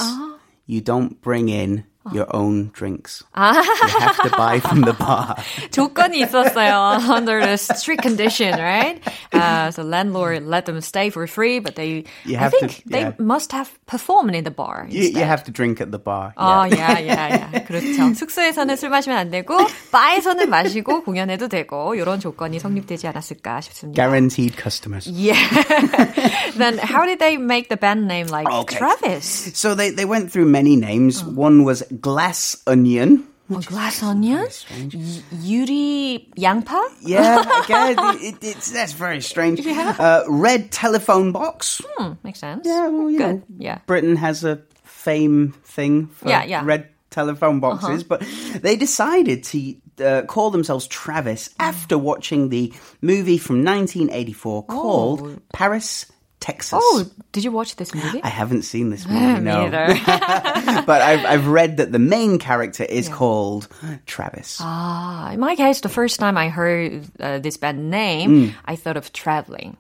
you 0.68 0.80
don't 0.82 1.20
bring 1.22 1.50
in 1.50 1.86
your 2.12 2.28
own 2.36 2.70
drinks. 2.74 3.24
Ah. 3.34 3.56
You 3.56 4.00
have 4.04 4.20
to 4.24 4.30
buy 4.36 4.60
from 4.60 4.82
the 4.82 4.92
bar. 4.92 5.38
조건이 5.72 6.20
있었어요. 6.28 7.00
Under 7.10 7.40
the 7.40 7.56
strict 7.56 8.02
condition, 8.04 8.60
right? 8.60 9.00
Uh, 9.32 9.72
so 9.72 9.84
landlord 9.84 10.44
let 10.44 10.66
them 10.66 10.82
stay 10.82 11.10
for 11.10 11.26
free, 11.28 11.60
but 11.60 11.76
they, 11.76 12.04
You 12.26 12.36
I 12.36 12.40
have 12.44 12.52
to- 12.52 12.68
think 12.68 12.84
they 12.86 13.08
yeah. 13.08 13.14
must 13.20 13.54
have 13.54 13.72
performed 13.86 14.36
in 14.36 14.44
the 14.44 14.52
bar. 14.52 14.86
You, 14.90 15.00
you 15.00 15.08
instead. 15.16 15.28
have 15.28 15.44
to 15.46 15.52
drink 15.52 15.80
at 15.80 15.92
the 15.92 15.98
bar. 15.98 16.34
아, 16.36 16.68
yeah. 16.70 17.00
야, 17.00 17.08
야, 17.08 17.40
야. 17.40 17.64
그렇죠. 17.66 18.14
숙소에서는 18.16 18.76
술 18.76 18.90
마시면 18.90 19.18
안 19.18 19.32
되고, 19.32 19.56
바에서는 19.94 20.50
마시고, 20.50 21.04
공연해도 21.06 21.48
되고, 21.48 21.96
이런 21.96 22.20
조건이 22.20 22.60
성립되지 22.60 23.08
않았을까 23.08 23.62
싶습니다. 23.62 23.96
Guaranteed 23.96 24.58
customers. 24.62 25.08
Yeah. 25.08 25.40
then 26.58 26.78
how 26.78 27.06
did 27.06 27.20
they 27.20 27.38
make 27.38 27.70
the 27.70 27.78
band 27.78 28.08
name 28.08 28.28
like 28.28 28.48
Okay. 28.52 28.78
Travis? 28.78 29.52
So 29.56 29.74
they, 29.74 29.90
they 29.92 30.06
went 30.06 30.32
through 30.34 30.46
many 30.52 30.76
names. 30.76 31.24
Oh. 31.26 31.32
One 31.32 31.64
was 31.64 31.82
glass 32.01 32.63
onion. 32.67 33.27
Oh, 33.51 33.61
glass 33.61 34.03
onion? 34.03 34.45
Yudi 34.45 35.23
Yuri 35.41 36.29
양파? 36.37 36.83
Yeah, 37.01 37.43
it, 38.21 38.37
it, 38.43 38.57
that's 38.75 38.93
very 38.93 39.23
strange. 39.23 39.61
Yeah. 39.61 39.97
Uh, 39.99 40.25
red 40.29 40.71
telephone 40.71 41.33
box. 41.33 41.81
Hmm, 41.85 42.13
makes 42.23 42.41
sense. 42.41 42.67
Yeah, 42.67 42.89
well, 42.89 43.09
Good. 43.09 43.19
Know, 43.19 43.43
yeah. 43.57 43.79
Britain 43.87 44.17
has 44.17 44.45
a 44.45 44.61
fame 44.85 45.55
thing 45.65 46.09
for 46.09 46.29
yeah, 46.29 46.45
yeah. 46.45 46.63
red 46.63 46.89
telephone 47.11 47.61
boxes, 47.61 48.05
uh-huh. 48.05 48.19
but 48.21 48.63
they 48.63 48.77
decided 48.77 49.45
to 49.45 49.75
uh, 50.05 50.23
call 50.23 50.51
themselves 50.51 50.87
Travis 50.87 51.51
after 51.59 51.97
watching 51.97 52.51
the 52.51 52.73
movie 53.01 53.39
from 53.39 53.65
1984 53.65 54.65
called 54.65 55.23
oh. 55.23 55.39
Paris 55.53 56.07
Texas. 56.40 56.80
Oh, 56.82 57.06
did 57.32 57.46
you 57.46 57.52
watch 57.54 57.78
this 57.78 57.96
movie? 57.96 58.20
I 58.22 58.28
haven't 58.28 58.64
seen 58.64 58.90
this 58.90 59.08
movie, 59.08 59.40
Me 59.40 59.40
no. 59.40 59.64
neither. 59.70 59.96
but 60.86 61.02
I've, 61.02 61.24
I've 61.26 61.48
read 61.48 61.78
that 61.78 61.94
the 61.94 62.00
main 62.04 62.38
character 62.38 62.84
is 62.84 63.08
called 63.08 63.70
Travis. 64.06 64.58
Ah, 64.60 65.32
in 65.32 65.40
my 65.40 65.56
case, 65.56 65.80
the 65.80 65.88
first 65.90 66.20
time 66.20 66.36
I 66.38 66.50
heard 66.50 67.06
uh, 67.20 67.40
this 67.40 67.56
band 67.56 67.90
name, 67.90 68.30
Mm. 68.30 68.54
I 68.66 68.76
thought 68.76 68.98
of 68.98 69.14
traveling. 69.14 69.78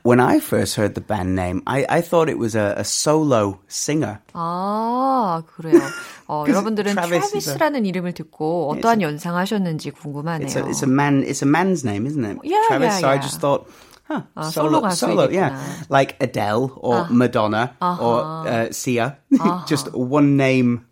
When 0.00 0.18
I 0.18 0.40
first 0.40 0.76
heard 0.76 0.94
the 0.94 1.02
band 1.04 1.36
name, 1.36 1.60
I, 1.66 1.84
I 1.86 2.00
thought 2.00 2.30
it 2.30 2.38
was 2.38 2.54
a, 2.54 2.72
a 2.78 2.84
solo 2.84 3.60
singer. 3.68 4.18
아, 4.32 5.42
그래요. 5.46 5.78
어, 6.26 6.46
여러분들은 6.48 6.94
Travis 6.94 7.12
is 7.12 7.48
a- 7.48 7.52
트래비스라는 7.52 7.84
이름을 7.84 8.12
듣고 8.14 8.70
어떠한 8.70 9.02
연상하셨는지 9.02 9.90
궁금하네요. 9.90 10.46
It's 10.48 10.56
a, 10.56 10.62
it's 10.64 10.82
a 10.82 10.88
man. 10.88 11.22
It's 11.22 11.42
a 11.42 11.46
man's 11.46 11.84
name, 11.84 12.06
isn't 12.06 12.24
it? 12.24 12.38
Yeah, 12.44 12.62
Travis. 12.68 12.94
yeah, 12.94 12.98
so 13.00 13.08
I 13.08 13.14
yeah. 13.16 13.20
just 13.20 13.40
thought, 13.40 13.68
Huh. 14.07 14.21
Ah, 14.37 14.49
solo, 14.49 14.89
solo, 14.89 15.29
yeah, 15.29 15.61
like 15.89 16.15
Adele 16.21 16.71
or 16.77 16.95
uh, 16.95 17.07
Madonna 17.09 17.75
uh-huh. 17.81 18.05
or 18.05 18.47
uh, 18.47 18.71
Sia, 18.71 19.19
uh-huh. 19.33 19.65
just 19.67 19.93
one 19.93 20.37
name. 20.37 20.85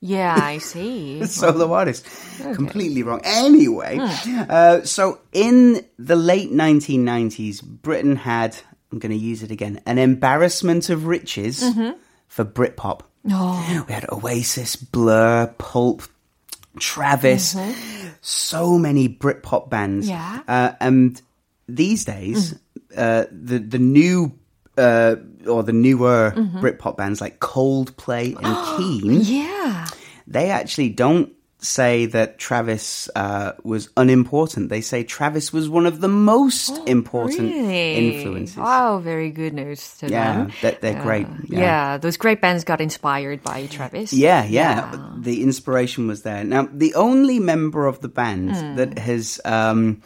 Yeah, 0.00 0.36
I 0.38 0.58
see. 0.58 1.24
solo 1.26 1.72
artist, 1.72 2.06
okay. 2.40 2.54
completely 2.54 3.02
wrong. 3.02 3.20
Anyway, 3.24 3.98
hmm. 4.00 4.42
uh, 4.48 4.82
so 4.82 5.20
in 5.32 5.84
the 5.98 6.16
late 6.16 6.52
1990s, 6.52 7.62
Britain 7.62 8.16
had 8.16 8.56
I'm 8.94 9.00
going 9.00 9.10
to 9.10 9.18
use 9.18 9.42
it 9.42 9.50
again 9.50 9.80
an 9.86 9.98
embarrassment 9.98 10.88
of 10.88 11.06
riches 11.06 11.62
mm-hmm. 11.64 11.98
for 12.28 12.44
Britpop. 12.44 13.00
Oh. 13.28 13.84
We 13.88 13.92
had 13.92 14.08
Oasis, 14.08 14.76
Blur, 14.76 15.52
Pulp, 15.58 16.02
Travis, 16.78 17.54
mm-hmm. 17.54 18.08
so 18.20 18.78
many 18.78 19.08
Britpop 19.08 19.68
bands. 19.68 20.08
Yeah, 20.08 20.42
uh, 20.46 20.72
and 20.80 21.20
these 21.68 22.04
days, 22.04 22.54
uh, 22.96 23.24
the 23.30 23.58
the 23.58 23.78
new 23.78 24.32
uh, 24.76 25.16
or 25.46 25.62
the 25.62 25.72
newer 25.72 26.32
Britpop 26.36 26.96
bands 26.96 27.20
like 27.20 27.38
Coldplay 27.40 28.34
and 28.42 28.56
Keane, 29.02 29.20
yeah. 29.22 29.86
they 30.26 30.50
actually 30.50 30.88
don't 30.90 31.30
say 31.60 32.04
that 32.04 32.36
Travis 32.38 33.08
uh, 33.16 33.52
was 33.62 33.88
unimportant. 33.96 34.68
They 34.68 34.82
say 34.82 35.02
Travis 35.02 35.50
was 35.50 35.66
one 35.66 35.86
of 35.86 36.00
the 36.02 36.08
most 36.08 36.76
important 36.86 37.52
Really? 37.54 37.94
influences. 38.18 38.56
Wow, 38.58 38.98
very 38.98 39.30
good 39.30 39.54
news 39.54 39.96
to 39.98 40.08
Yeah, 40.10 40.36
them. 40.36 40.52
that- 40.60 40.82
they're 40.82 41.00
great. 41.02 41.26
Yeah. 41.48 41.60
Yeah. 41.60 41.96
those 41.96 42.18
great 42.18 42.42
bands 42.42 42.64
got 42.64 42.82
inspired 42.82 43.42
by 43.42 43.64
Travis. 43.68 44.12
Yeah, 44.12 44.44
yeah, 44.44 44.92
The 45.16 45.42
inspiration 45.42 46.06
was 46.06 46.20
there. 46.20 46.44
Now, 46.44 46.68
the 46.70 46.94
only 46.96 47.38
member 47.40 47.86
of 47.86 48.00
the 48.00 48.08
band 48.08 48.50
Hmm. 48.54 48.74
that 48.76 48.98
has, 48.98 49.40
um, 49.46 50.02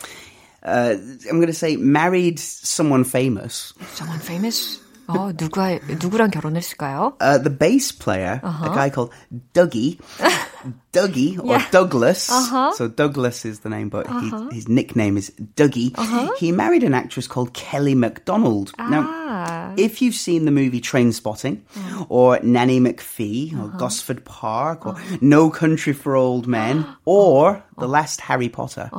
uh, 0.64 0.96
I'm 1.30 1.38
going 1.38 1.48
to 1.48 1.54
say, 1.54 1.76
married 1.76 2.40
someone 2.40 3.04
famous, 3.04 3.74
Someone 3.96 4.20
famous? 4.20 4.80
어, 5.08 5.34
누가 5.36 5.78
누구랑 6.00 6.32
결혼했을까요? 6.32 7.18
uh, 7.20 7.38
the 7.38 7.50
bass 7.50 7.92
player, 7.92 8.40
Uh-huh. 8.44 8.72
a 8.72 8.76
guy 8.76 8.90
called 8.90 9.12
Dougie, 9.54 10.00
Dougie 10.93 11.39
or. 11.39 11.59
Douglas. 11.71 12.31
Uh-huh. 12.31 12.73
So 12.73 12.89
Douglas 12.89 13.45
is 13.45 13.61
the 13.61 13.69
name, 13.69 13.89
but 13.89 14.07
uh-huh. 14.07 14.49
he, 14.51 14.57
his 14.57 14.69
nickname 14.69 15.17
is 15.17 15.31
Dougie. 15.57 15.93
Uh-huh. 15.97 16.35
He 16.39 16.53
married 16.53 16.83
an 16.83 16.95
actress 16.95 17.27
called 17.27 17.55
Kelly 17.55 17.95
MacDonald. 17.95 18.73
Ah. 18.79 18.89
Now, 18.89 19.75
if 19.77 20.03
you've 20.03 20.15
seen 20.15 20.45
the 20.45 20.51
movie 20.51 20.81
Trainspotting 20.81 21.61
or 22.09 22.41
Nanny 22.43 22.81
McPhee 22.81 23.53
or 23.59 23.69
Gosford 23.79 24.25
Park 24.25 24.87
or 24.87 24.97
No 25.21 25.51
Country 25.51 25.93
for 25.93 26.17
Old 26.17 26.47
Men 26.47 26.87
or 27.05 27.63
The 27.79 27.89
Last 27.89 28.21
Harry 28.23 28.49
Potter. 28.49 28.91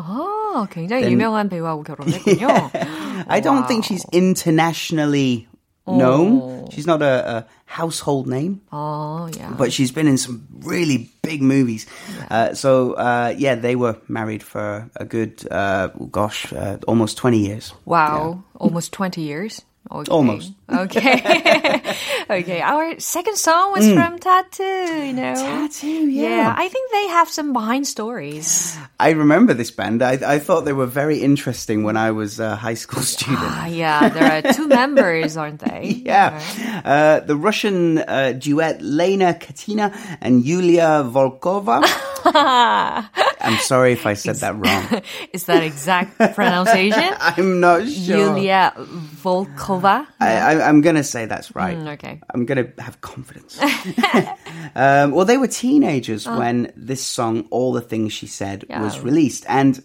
굉장히 0.71 1.01
then, 1.01 1.11
유명한 1.11 1.49
배우하고 1.49 1.83
결혼했군요. 1.83 2.47
yeah. 2.47 3.25
I 3.27 3.39
don't 3.39 3.67
think 3.67 3.85
she's 3.85 4.05
internationally 4.11 5.48
known. 5.97 6.69
She's 6.71 6.85
not 6.85 7.01
a, 7.01 7.37
a 7.37 7.45
household 7.65 8.27
name. 8.27 8.61
어, 8.71 9.35
yeah. 9.37 9.53
but 9.57 9.71
she's 9.71 9.91
been 9.91 10.07
in 10.07 10.17
some 10.17 10.47
really 10.61 11.09
big 11.21 11.41
movies. 11.41 11.85
Uh, 12.29 12.53
so 12.53 12.93
uh, 12.93 13.33
yeah, 13.37 13.55
they 13.55 13.75
were 13.75 13.97
married 14.07 14.43
for 14.43 14.89
a 14.95 15.05
good, 15.05 15.45
uh, 15.51 15.87
gosh, 16.11 16.51
uh, 16.53 16.77
almost 16.87 17.17
twenty 17.17 17.39
years. 17.39 17.73
Wow, 17.85 18.43
almost 18.59 18.91
20 18.93 19.21
years. 19.21 19.61
Okay. 19.91 20.11
Almost. 20.11 20.53
Okay. 20.69 21.15
okay. 22.29 22.61
Our 22.61 22.99
second 22.99 23.37
song 23.37 23.71
was 23.71 23.91
from 23.91 24.19
t.A.T.u., 24.19 25.03
you 25.07 25.13
know. 25.13 25.33
t.A.T.u., 25.33 26.07
Yeah, 26.07 26.29
yeah. 26.29 26.53
I 26.55 26.67
think 26.69 26.91
they 26.91 27.07
have 27.07 27.27
some 27.27 27.53
behind 27.53 27.87
stories. 27.87 28.77
I 28.99 29.11
remember 29.11 29.55
this 29.55 29.71
band. 29.71 30.03
I, 30.03 30.19
I 30.35 30.37
thought 30.37 30.65
they 30.65 30.73
were 30.73 30.85
very 30.85 31.19
interesting 31.23 31.81
when 31.83 31.97
I 31.97 32.11
was 32.11 32.39
a 32.39 32.55
high 32.55 32.75
school 32.75 33.01
student. 33.01 33.39
Ah, 33.41 33.65
yeah, 33.65 34.09
there 34.09 34.29
are 34.45 34.53
two 34.53 34.67
members, 34.81 35.37
aren't 35.37 35.59
they? 35.61 36.03
Yeah, 36.05 36.37
uh, 36.85 37.25
the 37.25 37.35
Russian 37.35 37.97
uh, 37.97 38.33
duet 38.37 38.83
Lena 38.83 39.33
Katina 39.33 39.91
and 40.21 40.45
Yulia 40.45 41.01
Volkova. 41.03 41.81
I'm 43.39 43.57
sorry 43.59 43.93
if 43.93 44.05
I 44.05 44.13
said 44.13 44.37
that 44.37 44.55
wrong. 44.55 45.01
Is 45.33 45.45
that 45.45 45.63
exact 45.63 46.17
pronunciation? 46.35 47.15
I'm 47.19 47.59
not 47.59 47.87
sure. 47.87 48.17
Yulia 48.17 48.73
Volkova. 48.77 50.05
I, 50.19 50.37
I, 50.37 50.67
I'm 50.67 50.81
going 50.81 50.95
to 50.95 51.03
say 51.03 51.25
that's 51.25 51.55
right. 51.55 51.77
Mm, 51.77 51.93
okay. 51.93 52.21
I'm 52.33 52.45
going 52.45 52.65
to 52.65 52.81
have 52.81 53.01
confidence. 53.01 53.59
um, 54.75 55.11
well, 55.11 55.25
they 55.25 55.37
were 55.37 55.47
teenagers 55.47 56.27
when 56.27 56.71
this 56.75 57.03
song, 57.03 57.47
All 57.49 57.73
the 57.73 57.81
Things 57.81 58.13
She 58.13 58.27
Said, 58.27 58.65
was 58.69 58.99
released. 58.99 59.45
And 59.47 59.81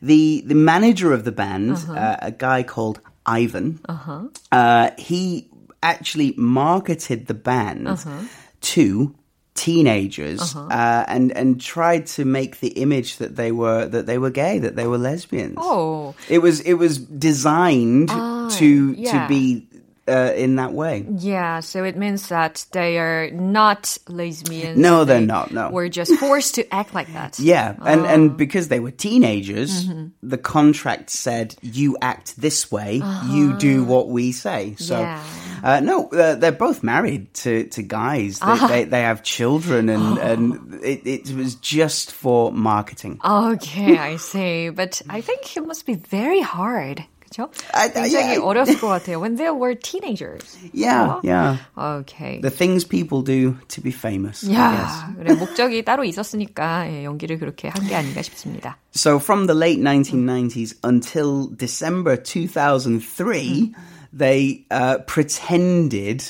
the, 0.00 0.42
the 0.46 0.54
manager 0.54 1.12
of 1.12 1.24
the 1.24 1.32
band, 1.32 1.76
uh, 1.88 2.16
a 2.20 2.32
guy 2.32 2.62
called 2.62 3.00
Ivan, 3.26 3.80
uh, 4.52 4.90
he 4.98 5.50
actually 5.82 6.34
marketed 6.36 7.26
the 7.26 7.34
band 7.34 7.98
to 8.62 9.14
teenagers 9.54 10.54
uh, 10.56 11.04
and 11.08 11.30
and 11.32 11.60
tried 11.60 12.06
to 12.06 12.24
make 12.24 12.60
the 12.60 12.68
image 12.68 13.18
that 13.18 13.36
they 13.36 13.52
were 13.52 13.86
that 13.86 14.04
they 14.06 14.18
were 14.18 14.30
gay 14.30 14.58
that 14.58 14.74
they 14.76 14.86
were 14.86 14.98
lesbians 14.98 15.54
Oh. 15.58 16.14
it 16.28 16.38
was 16.40 16.60
it 16.60 16.74
was 16.74 16.98
designed 16.98 18.08
to 18.58 18.92
yeah. 18.96 19.12
to 19.22 19.28
be 19.28 19.66
uh, 20.06 20.32
in 20.36 20.56
that 20.56 20.74
way. 20.74 21.02
Yeah, 21.16 21.60
so 21.60 21.82
it 21.82 21.96
means 21.96 22.28
that 22.28 22.66
they 22.72 22.98
are 22.98 23.30
not 23.30 23.96
lesbians. 24.06 24.78
No, 24.78 25.06
they're 25.06 25.20
They 25.20 25.24
not, 25.24 25.50
no. 25.50 25.70
Were 25.70 25.88
just 25.88 26.12
forced 26.20 26.56
to 26.56 26.74
act 26.74 26.92
like 26.92 27.10
that. 27.14 27.38
Yeah, 27.38 27.74
and 27.80 28.02
Oh. 28.02 28.04
and 28.04 28.36
because 28.36 28.68
they 28.68 28.80
were 28.80 28.90
teenagers, 28.90 29.86
Mm-hmm. 29.86 30.08
the 30.22 30.36
contract 30.36 31.08
said 31.08 31.54
you 31.62 31.96
act 32.02 32.38
this 32.38 32.70
way, 32.70 33.00
you 33.30 33.56
do 33.56 33.82
what 33.84 34.08
we 34.08 34.32
say. 34.32 34.74
So. 34.78 34.96
Uh-huh. 34.96 35.04
Yeah. 35.04 35.43
Uh, 35.63 35.79
no, 35.81 36.07
uh, 36.09 36.35
they're 36.35 36.51
both 36.51 36.83
married 36.83 37.33
to, 37.33 37.65
to 37.65 37.81
guys. 37.81 38.39
They, 38.39 38.45
Ah. 38.47 38.67
they, 38.67 38.83
they 38.85 39.01
have 39.01 39.23
children, 39.23 39.89
and, 39.89 40.17
and 40.17 40.79
it, 40.83 41.01
it 41.05 41.31
was 41.35 41.55
just 41.55 42.11
for 42.13 42.51
marketing. 42.51 43.19
Okay, 43.23 43.97
I 43.97 44.15
see. 44.17 44.69
But 44.69 45.01
I 45.09 45.21
think 45.21 45.55
it 45.57 45.65
must 45.67 45.85
be 45.85 45.95
very 45.95 46.41
hard. 46.41 47.03
그죠? 47.29 47.47
I- 47.75 47.85
I- 47.85 47.89
굉장히 47.89 48.11
yeah, 48.13 48.31
I- 48.33 48.37
어렸을 48.41 48.79
것 48.79 48.87
같아요. 48.87 49.19
When 49.21 49.35
they 49.35 49.51
were 49.51 49.75
teenagers. 49.75 50.57
Yeah, 50.73 51.19
yeah. 51.23 51.57
Okay. 51.77 52.39
The 52.41 52.49
things 52.49 52.83
people 52.83 53.21
do 53.21 53.55
to 53.69 53.81
be 53.81 53.91
famous. 53.91 54.43
I 54.43 54.49
guess. 54.49 54.57
야, 54.57 55.13
그래 55.15 55.33
목적이 55.35 55.83
따로 55.85 56.03
있었으니까 56.05 56.89
예, 56.89 57.03
연기를 57.03 57.37
그렇게 57.37 57.67
한 57.67 57.85
게 57.85 57.93
아닌가 57.95 58.23
싶습니다. 58.23 58.77
So 58.95 59.19
from 59.19 59.45
the 59.45 59.53
late 59.55 59.79
1990s 59.79 60.73
until 60.83 61.47
December 61.55 62.15
2003, 62.17 63.73
they 64.13 64.65
uh, 64.71 64.97
pretended 65.05 66.23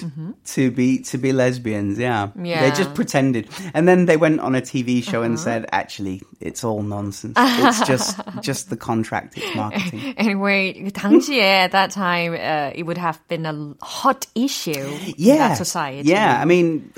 to 0.46 0.72
be 0.72 1.00
to 1.00 1.18
be 1.18 1.32
lesbians. 1.32 1.98
Yeah. 1.98 2.30
Yeah. 2.42 2.62
they 2.62 2.76
just 2.76 2.94
pretended, 2.94 3.48
and 3.74 3.88
then 3.88 4.06
they 4.06 4.18
went 4.18 4.42
on 4.42 4.56
a 4.56 4.62
TV 4.62 5.02
show 5.04 5.22
and 5.24 5.40
said, 5.40 5.66
"Actually, 5.72 6.22
it's 6.42 6.64
all 6.64 6.84
nonsense. 6.84 7.36
it's 7.38 7.88
just 7.88 8.20
just 8.42 8.70
the 8.70 8.78
contract. 8.78 9.38
It's 9.38 9.56
marketing." 9.56 10.14
Anyway, 10.18 10.74
그 10.74 10.92
당시에 10.92 11.64
at 11.66 11.72
that 11.72 11.92
time 11.92 12.34
uh, 12.34 12.72
it 12.76 12.84
would 12.84 12.98
have 12.98 13.20
been 13.30 13.46
a 13.46 13.76
hot 13.82 14.28
issue 14.36 14.72
in 14.74 15.14
yeah, 15.18 15.50
that 15.50 15.58
society. 15.58 16.10
Yeah, 16.10 16.40
I 16.42 16.46
mean. 16.46 16.92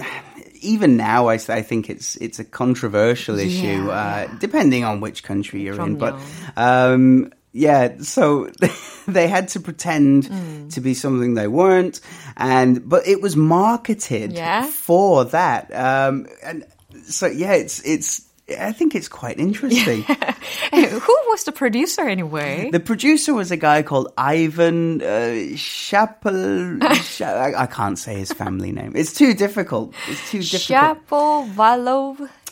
Even 0.63 0.95
now, 0.95 1.25
I, 1.25 1.41
s- 1.41 1.49
I 1.49 1.63
think 1.63 1.89
it's 1.89 2.15
it's 2.17 2.37
a 2.37 2.43
controversial 2.45 3.39
issue, 3.39 3.87
Yeah, 3.87 4.27
uh, 4.29 4.37
depending 4.37 4.83
on 4.85 5.01
which 5.01 5.23
country 5.23 5.63
you're 5.63 5.73
in. 5.81 5.97
But 5.97 6.13
그럼요. 6.55 6.93
um, 6.93 7.33
yeah, 7.56 7.96
so 8.02 8.50
they 9.08 9.28
had 9.28 9.48
to 9.48 9.60
pretend 9.60 10.24
Mm. 10.28 10.72
to 10.74 10.80
be 10.80 10.94
something 10.94 11.34
they 11.34 11.48
weren't, 11.48 12.00
and 12.36 12.86
but 12.88 13.06
it 13.06 13.22
was 13.22 13.34
marketed 13.36 14.32
Yeah. 14.32 14.66
for 14.66 15.24
that. 15.26 15.72
Um, 15.74 16.26
and 16.44 16.64
so 17.08 17.26
yeah, 17.26 17.54
it's 17.54 17.80
it's. 17.84 18.22
I 18.48 18.70
think 18.70 18.94
it's 18.94 19.08
quite 19.08 19.40
interesting. 19.40 20.02
Who 20.72 21.14
was 21.32 21.42
the 21.44 21.50
producer 21.52 22.02
anyway? 22.08 22.70
The 22.70 22.78
producer 22.78 23.34
was 23.34 23.50
a 23.50 23.56
guy 23.56 23.82
called 23.82 24.06
Ivan 24.16 25.02
uh, 25.02 25.56
Chappell. 25.56 26.78
Sha- 26.94 27.26
I, 27.26 27.62
I 27.62 27.66
can't 27.66 27.98
say 27.98 28.14
his 28.18 28.30
family 28.32 28.70
name. 28.70 28.92
It's 28.94 29.12
too 29.12 29.34
difficult. 29.34 29.94
It's 30.06 30.30
too 30.30 30.42
difficult. 30.42 30.60
Is 30.60 30.68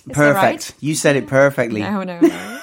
that 0.09 0.15
Perfect. 0.15 0.35
right? 0.37 0.75
You 0.81 0.95
said 0.97 1.15
it 1.17 1.27
perfectly. 1.29 1.81
No, 1.83 2.03
no, 2.03 2.19
no. 2.21 2.61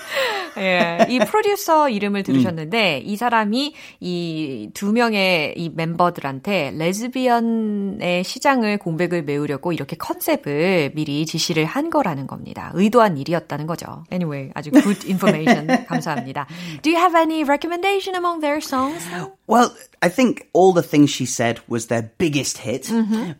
예, 0.58 1.06
이 1.10 1.20
프로듀서 1.20 1.90
이름을 1.90 2.24
들으셨는데 2.24 3.04
이 3.06 3.16
사람이 3.16 3.74
이 4.00 4.70
두 4.74 4.92
명의 4.92 5.54
이 5.58 5.70
멤버들한테 5.70 6.74
레즈비언의 6.78 8.24
시장을 8.24 8.78
공백을 8.78 9.24
메우려고 9.24 9.74
이렇게 9.74 9.96
컨셉을 9.96 10.92
미리 10.96 11.26
지시를 11.26 11.66
한 11.66 11.90
거라는 11.90 12.28
겁니다. 12.28 12.72
의도한 12.74 13.18
일이었다는 13.18 13.68
거죠. 13.68 14.04
Anyway, 14.12 14.52
아주 14.54 14.72
good 14.72 15.06
information 15.10 15.86
감사합니다. 15.86 16.48
Do 16.82 16.92
you 16.92 17.00
have 17.00 17.16
any 17.20 17.44
recommendation 17.44 18.16
among 18.16 18.42
their 18.42 18.58
songs? 18.58 19.06
Well, 19.51 19.75
I 20.03 20.09
think 20.09 20.49
all 20.53 20.73
the 20.73 20.83
things 20.83 21.11
she 21.11 21.25
said 21.25 21.61
was 21.69 21.87
their 21.87 22.11
biggest 22.19 22.59
hit, 22.59 22.90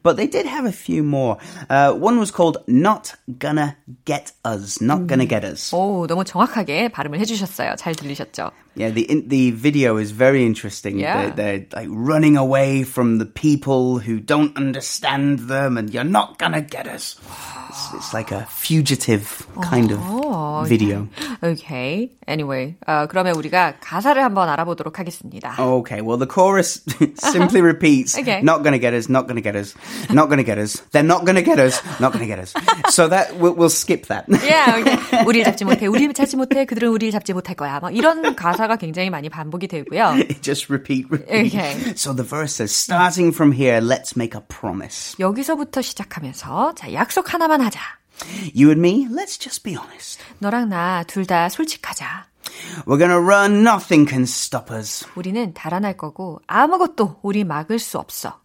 but 0.03 0.17
they 0.17 0.27
did 0.27 0.47
have 0.47 0.65
a 0.65 0.73
few 0.73 1.03
more. 1.03 1.39
Uh, 1.69 1.93
one 1.93 2.19
was 2.19 2.31
called 2.31 2.59
"Not 2.67 3.15
Gonna 3.39 3.77
Get 4.05 4.33
Us." 4.45 4.81
Not 4.81 5.07
gonna 5.07 5.27
get 5.27 5.45
us. 5.45 5.73
오, 5.75 6.07
너무 6.07 6.25
정확하게 6.25 6.89
발음을 6.89 7.19
해주셨어요. 7.21 7.75
잘 7.77 7.95
들리셨죠? 7.95 8.53
Yeah, 8.77 8.91
the 8.91 9.11
in, 9.11 9.29
the 9.29 9.53
video 9.53 9.97
is 9.97 10.11
very 10.13 10.45
interesting. 10.45 10.99
Yeah. 10.99 11.31
They're, 11.31 11.65
they're 11.65 11.67
like 11.73 11.89
running 11.91 12.37
away 12.37 12.83
from 12.85 13.19
the 13.19 13.25
people 13.25 13.99
who 13.99 14.21
don't 14.21 14.55
understand 14.57 15.49
them, 15.49 15.77
and 15.79 15.93
you're 15.93 16.05
not 16.05 16.39
gonna 16.39 16.61
get 16.61 16.87
us. 16.87 17.17
It's, 17.71 17.95
it's 17.95 18.15
like 18.15 18.31
a 18.33 18.47
fugitive 18.51 19.47
kind 19.63 19.93
of 19.93 20.69
video. 20.69 21.09
Okay. 21.43 22.11
Anyway, 22.29 22.77
어, 22.87 23.07
그러면 23.09 23.35
우리가 23.37 23.75
가사를 23.81 24.23
한번 24.23 24.49
알아보도록 24.51 24.99
하겠습니다. 24.99 25.57
Okay, 25.59 26.00
well, 26.03 26.17
the 26.17 26.27
chorus 26.27 26.81
simply 27.19 27.61
repeats, 27.61 28.17
Okay. 28.19 28.41
not 28.43 28.63
gonna 28.63 28.79
get 28.79 28.95
us, 28.95 29.09
not 29.09 29.27
gonna 29.29 29.41
get 29.41 29.57
us, 29.57 29.75
not 30.11 30.29
gonna 30.29 30.43
get 30.43 30.59
us, 30.59 30.83
they're 30.93 31.03
not 31.03 31.25
gonna 31.25 31.43
get 31.43 31.59
us, 31.59 31.81
not 32.01 32.13
gonna 32.13 32.27
get 32.27 32.39
us. 32.39 32.55
So 32.91 33.09
that, 33.09 33.37
we'll, 33.37 33.55
we'll 33.55 33.69
skip 33.71 34.07
that. 34.07 34.25
Yeah, 34.29 34.77
okay. 34.81 34.97
우리를 35.25 35.45
잡지 35.45 35.65
못해, 35.65 35.87
우리를 35.87 36.13
찾지 36.15 36.37
못해, 36.37 36.65
그들은 36.67 36.89
우리를 36.91 37.13
잡지 37.13 37.33
못할 37.33 37.55
거야. 37.57 37.81
막 37.81 37.95
이런 37.95 38.35
가사가 38.37 38.77
굉장히 38.77 39.11
많이 39.11 39.29
반복이 39.29 39.69
되고요. 39.69 40.41
Just 40.43 40.71
repeat, 40.71 41.07
repeat. 41.11 41.47
Okay. 41.55 41.95
So 41.97 42.13
the 42.13 42.23
verse 42.25 42.55
says, 42.55 42.73
starting 42.75 43.33
from 43.33 43.53
here, 43.53 43.81
let's 43.81 44.17
make 44.17 44.35
a 44.35 44.41
promise. 44.49 45.15
여기서부터 45.19 45.83
시작하면서 45.83 46.75
자 46.77 46.93
약속 46.93 47.33
하나만 47.35 47.61
하자. 47.61 47.81
You 48.55 48.71
and 48.71 48.81
me, 48.81 49.07
let's 49.11 49.37
just 49.39 49.63
be 49.63 49.77
honest. 49.77 50.19
너랑 50.41 50.69
나 50.71 51.05
둘 51.07 51.27
다 51.27 51.49
솔직하자. 51.51 52.27
We're 52.86 52.98
gonna 52.98 53.20
run, 53.20 53.62
nothing 53.64 54.08
can 54.10 54.24
stop 54.24 54.74
us. 54.74 55.06
우리는 55.16 55.54
달아날 55.54 55.98
거고 55.98 56.40
아무것도 56.48 57.18
우리 57.22 57.44
막을 57.44 57.80
수 57.80 57.98
없어. 57.98 58.40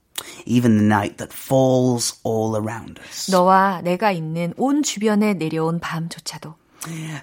Even 0.47 0.79
the 0.79 0.87
night 0.87 1.17
that 1.19 1.35
falls 1.35 2.19
all 2.25 2.57
around 2.57 3.01
us. 3.03 3.31
너와 3.31 3.83
내가 3.83 4.13
있는 4.13 4.55
온 4.57 4.83
주변에 4.83 5.35
내려온 5.35 5.79
밤조차도 5.81 6.55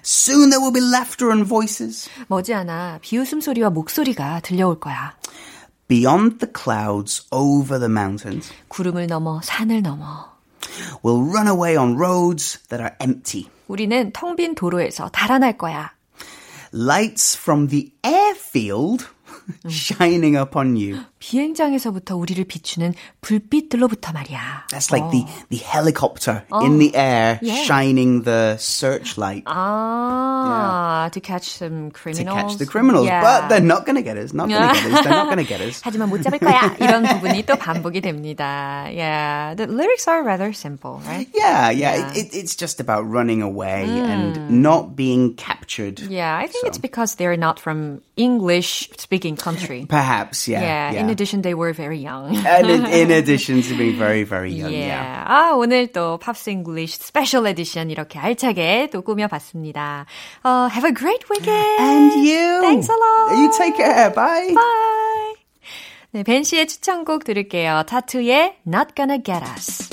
Soon 0.04 0.50
there 0.50 0.60
will 0.60 0.72
be 0.72 0.82
laughter 0.82 1.30
and 1.30 1.48
voices. 1.48 2.08
머지않아 2.28 2.98
비웃음 3.00 3.40
소리와 3.40 3.70
목소리가 3.70 4.40
들려올 4.40 4.78
거야. 4.78 5.14
Beyond 5.88 6.38
the 6.38 6.52
clouds, 6.52 7.26
over 7.30 7.78
the 7.78 7.90
mountains. 7.90 8.50
구름을 8.68 9.06
넘어 9.06 9.40
산을 9.42 9.82
넘어 9.82 10.32
We'll 11.02 11.22
run 11.30 11.46
away 11.48 11.76
on 11.76 11.96
roads 11.96 12.58
that 12.68 12.82
are 12.82 12.94
empty. 13.00 13.48
우리는 13.68 14.10
텅 14.12 14.36
빈 14.36 14.54
도로에서 14.54 15.08
달아날 15.08 15.56
거야. 15.56 15.93
Lights 16.76 17.36
from 17.36 17.68
the 17.68 17.92
airfield 18.02 19.08
shining 19.67 20.35
up 20.37 20.55
on 20.55 20.75
you. 20.75 20.99
비행장에서부터 21.19 22.15
우리를 22.15 22.43
비추는 22.45 22.93
불빛들로부터 23.21 24.13
말이야. 24.13 24.67
That's 24.71 24.89
like 24.91 25.11
the, 25.11 25.25
the 25.49 25.57
helicopter 25.61 26.43
in 26.63 26.79
the 26.79 26.95
air 26.95 27.39
Yeah. 27.41 27.63
shining 27.63 28.23
the 28.23 28.55
searchlight 28.57 29.43
아, 29.45 31.09
to 31.11 31.19
catch 31.19 31.49
some 31.49 31.91
to 31.91 31.99
criminals. 31.99 32.35
catch 32.37 32.57
the 32.57 32.65
criminals. 32.65 33.05
Yeah. 33.07 33.21
But 33.21 33.49
they're 33.49 33.59
not 33.59 33.85
going 33.85 33.97
to 33.97 34.01
get 34.01 34.17
us. 34.17 34.33
Not 34.33 34.47
going 34.49 34.61
to 34.61 34.73
get 34.73 34.85
us. 34.93 35.03
They're 35.03 35.11
not 35.13 35.25
going 35.27 35.43
to 35.43 35.49
get 35.49 35.61
us. 35.61 35.81
하지만 35.83 36.09
못 36.09 36.21
잡을 36.23 36.39
거야. 36.39 36.75
이런 36.79 37.03
부분이 37.03 37.45
또 37.45 37.55
반복이 37.57 38.01
됩니다. 38.01 38.87
Yeah, 38.89 39.55
the 39.55 39.67
lyrics 39.67 40.07
are 40.07 40.23
rather 40.23 40.53
simple, 40.53 41.01
right? 41.05 41.27
Yeah, 41.35 41.69
yeah. 41.69 41.95
Yeah. 41.95 42.11
It, 42.13 42.33
it, 42.33 42.35
it's 42.35 42.55
just 42.55 42.79
about 42.79 43.03
running 43.09 43.41
away 43.41 43.83
and 43.89 44.61
not 44.63 44.95
being 44.95 45.35
captured. 45.35 45.99
Yeah, 45.99 46.37
I 46.37 46.47
think 46.47 46.63
So. 46.63 46.67
it's 46.67 46.77
because 46.77 47.15
they're 47.15 47.35
not 47.37 47.59
from 47.59 48.01
English-speaking 48.15 49.35
country. 49.37 49.85
Perhaps, 49.89 50.47
yeah. 50.47 50.61
Yeah, 50.61 50.91
yeah. 50.93 50.99
in 51.01 51.09
addition, 51.09 51.41
they 51.41 51.53
were 51.53 51.73
very 51.73 51.97
young. 51.99 52.35
and 52.45 52.69
in, 52.69 52.85
in 52.85 53.11
addition 53.11 53.61
to 53.63 53.75
being 53.77 53.97
very, 53.97 54.23
very 54.23 54.51
young, 54.53 54.71
Yeah. 54.71 54.87
yeah. 54.87 55.25
아, 55.27 55.51
오늘 55.55 55.87
또 55.91 56.17
팝스 56.19 56.49
잉글리쉬 56.49 56.99
스페셜 56.99 57.45
에디션 57.47 57.89
이렇게 57.89 58.19
알차게 58.19 58.89
또 58.91 59.01
꾸며봤습니다. 59.01 60.05
어, 60.43 60.69
have 60.71 60.85
a 60.85 60.93
great 60.93 61.25
weekend. 61.29 61.79
And 61.79 62.13
you. 62.23 62.61
Thanks 62.61 62.89
a 62.89 62.95
lot. 62.95 63.37
You 63.37 63.51
take 63.57 63.75
care. 63.77 64.09
Bye. 64.13 64.53
Bye. 64.53 65.35
네, 66.11 66.23
벤 66.23 66.43
씨의 66.43 66.67
추천곡 66.67 67.23
들을게요. 67.23 67.83
타투의 67.87 68.57
Not 68.65 68.95
Gonna 68.95 69.19
Get 69.23 69.43
Us. 69.43 69.92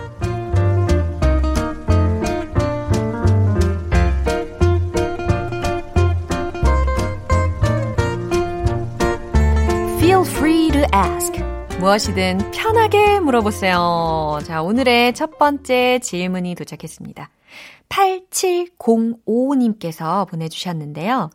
Ask. 11.01 11.41
무엇이든 11.79 12.51
편하게 12.51 13.19
물어보세요. 13.19 14.39
자, 14.45 14.61
오늘의 14.61 15.13
첫 15.13 15.37
번째 15.39 15.99
질문이 15.99 16.55
도착했습니다. 16.55 17.29
8705님께서 17.89 20.27
보내주셨는데요. 20.29 21.29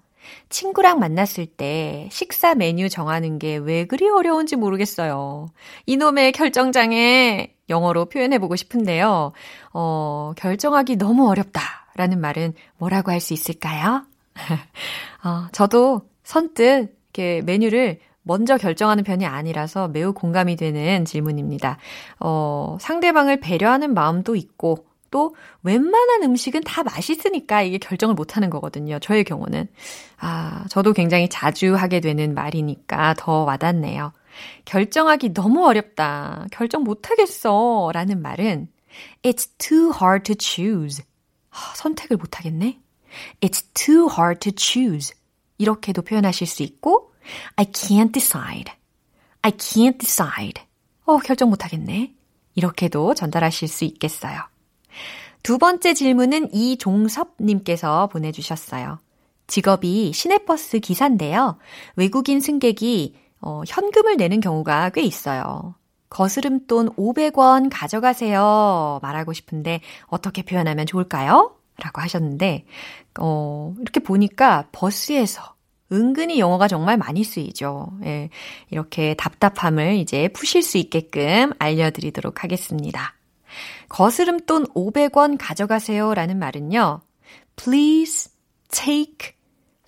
친구랑 0.49 0.99
만났을 1.01 1.47
때 1.47 2.09
식사 2.11 2.55
메뉴 2.55 2.89
정하는 2.89 3.39
게 3.39 3.57
왜 3.57 3.85
그리 3.87 4.09
어려운지 4.09 4.57
모르겠어요. 4.57 5.49
이놈의 5.87 6.33
결정장애 6.33 7.53
영어로 7.69 8.07
표현해보고 8.07 8.57
싶은데요. 8.57 9.33
어, 9.73 10.33
결정하기 10.37 10.97
너무 10.97 11.29
어렵다. 11.29 11.61
라는 11.97 12.21
말은 12.21 12.55
뭐라고 12.79 13.11
할 13.11 13.21
수 13.21 13.35
있을까요? 13.35 14.05
어, 15.25 15.47
저도 15.53 16.03
선뜻 16.25 16.95
이렇게 17.15 17.43
메뉴를 17.43 18.01
먼저 18.27 18.59
결정하는 18.59 19.05
편이 19.05 19.25
아니라서 19.25 19.87
매우 19.87 20.13
공감이 20.13 20.57
되는 20.57 21.05
질문입니다. 21.05 21.79
어, 22.19 22.77
상대방을 22.81 23.39
배려하는 23.39 23.95
마음도 23.95 24.35
있고, 24.35 24.85
또 25.13 25.37
웬만한 25.63 26.25
음식은 26.25 26.63
다 26.63 26.83
맛있으니까 26.83 27.63
이게 27.63 27.79
결정을 27.79 28.17
못 28.17 28.37
하는 28.37 28.51
거거든요. 28.51 28.99
저의 28.99 29.23
경우는. 29.23 29.69
아, 30.19 30.65
저도 30.69 30.93
굉장히 30.93 31.29
자주 31.29 31.77
하게 31.77 32.01
되는 32.01 32.35
말이니까 32.35 33.15
더 33.17 33.45
와닿네요. 33.45 34.13
결정하기 34.65 35.33
너무 35.33 35.65
어렵다. 35.65 36.47
결정 36.51 36.83
못 36.83 37.09
하겠어. 37.09 37.91
라는 37.95 38.21
말은 38.21 38.67
It's 39.23 39.49
too 39.59 39.93
hard 39.95 40.25
to 40.25 40.35
choose. 40.37 41.05
아, 41.51 41.73
선택을 41.77 42.17
못 42.17 42.39
하겠네. 42.39 42.81
It's 43.41 43.65
too 43.73 44.09
hard 44.11 44.41
to 44.41 44.53
choose. 44.57 45.15
이렇게도 45.59 46.03
표현하실 46.03 46.49
수 46.49 46.65
있고 46.65 47.06
I 47.57 47.67
can't 47.67 48.13
decide. 48.13 48.73
I 49.43 49.53
can't 49.53 49.99
decide. 49.99 50.63
어, 51.05 51.19
결정 51.19 51.51
못 51.51 51.65
하겠네. 51.65 52.13
이렇게도 52.55 53.15
전달하실 53.15 53.69
수 53.69 53.85
있겠어요. 53.85 54.41
두 55.43 55.59
번째 55.59 55.95
질문은 55.95 56.53
이종섭님께서 56.53 58.09
보내주셨어요. 58.09 58.99
직업이 59.47 60.13
시내버스 60.13 60.81
기사인데요. 60.81 61.59
외국인 61.95 62.41
승객이 62.41 63.15
어, 63.41 63.63
현금을 63.67 64.17
내는 64.17 64.41
경우가 64.41 64.91
꽤 64.91 65.03
있어요. 65.03 65.75
거스름돈 66.09 66.97
500원 66.97 67.69
가져가세요. 67.71 68.99
말하고 69.03 69.33
싶은데 69.33 69.81
어떻게 70.07 70.43
표현하면 70.43 70.87
좋을까요? 70.87 71.57
라고 71.79 72.01
하셨는데, 72.01 72.65
어, 73.21 73.75
이렇게 73.81 74.01
보니까 74.01 74.69
버스에서 74.73 75.56
은근히 75.93 76.39
영어가 76.39 76.69
정말 76.69 76.97
많이 76.97 77.23
쓰이죠. 77.25 77.93
예, 78.05 78.31
이렇게 78.71 79.15
답답함을 79.15 79.97
이제 79.97 80.29
푸실 80.29 80.63
수 80.63 80.79
있게끔 80.79 81.53
알려드리도록 81.59 82.43
하겠습니다. 82.43 83.15
거스름돈 83.89 84.67
500원 84.75 85.37
가져가세요 85.39 86.15
라는 86.15 86.39
말은요. 86.39 87.01
Please 87.57 88.31
take 88.71 89.37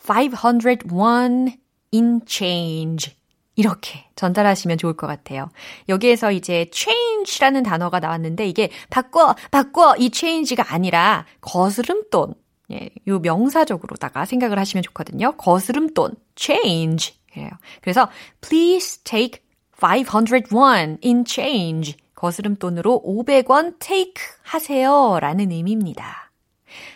500 0.08 0.90
won 0.90 1.52
in 1.92 2.20
change. 2.26 3.16
이렇게 3.56 4.04
전달하시면 4.14 4.78
좋을 4.78 4.96
것 4.96 5.08
같아요. 5.08 5.50
여기에서 5.88 6.30
이제 6.30 6.70
change라는 6.72 7.64
단어가 7.64 7.98
나왔는데 7.98 8.46
이게 8.46 8.70
바꿔, 8.88 9.34
바꿔 9.50 9.96
이 9.96 10.10
change가 10.14 10.72
아니라 10.72 11.26
거스름돈. 11.40 12.34
예, 12.72 12.90
요 13.06 13.18
명사적으로다가 13.18 14.24
생각을 14.24 14.58
하시면 14.58 14.82
좋거든요. 14.82 15.32
거스름돈, 15.36 16.16
change. 16.36 17.14
그래요. 17.32 17.50
그래서 17.80 18.08
please 18.40 19.02
take 19.04 19.40
500 19.80 20.52
won 20.52 20.98
in 21.04 21.24
change. 21.26 21.96
거스름돈으로 22.14 23.02
500원 23.06 23.78
take 23.78 24.14
하세요. 24.42 25.18
라는 25.20 25.52
의미입니다. 25.52 26.32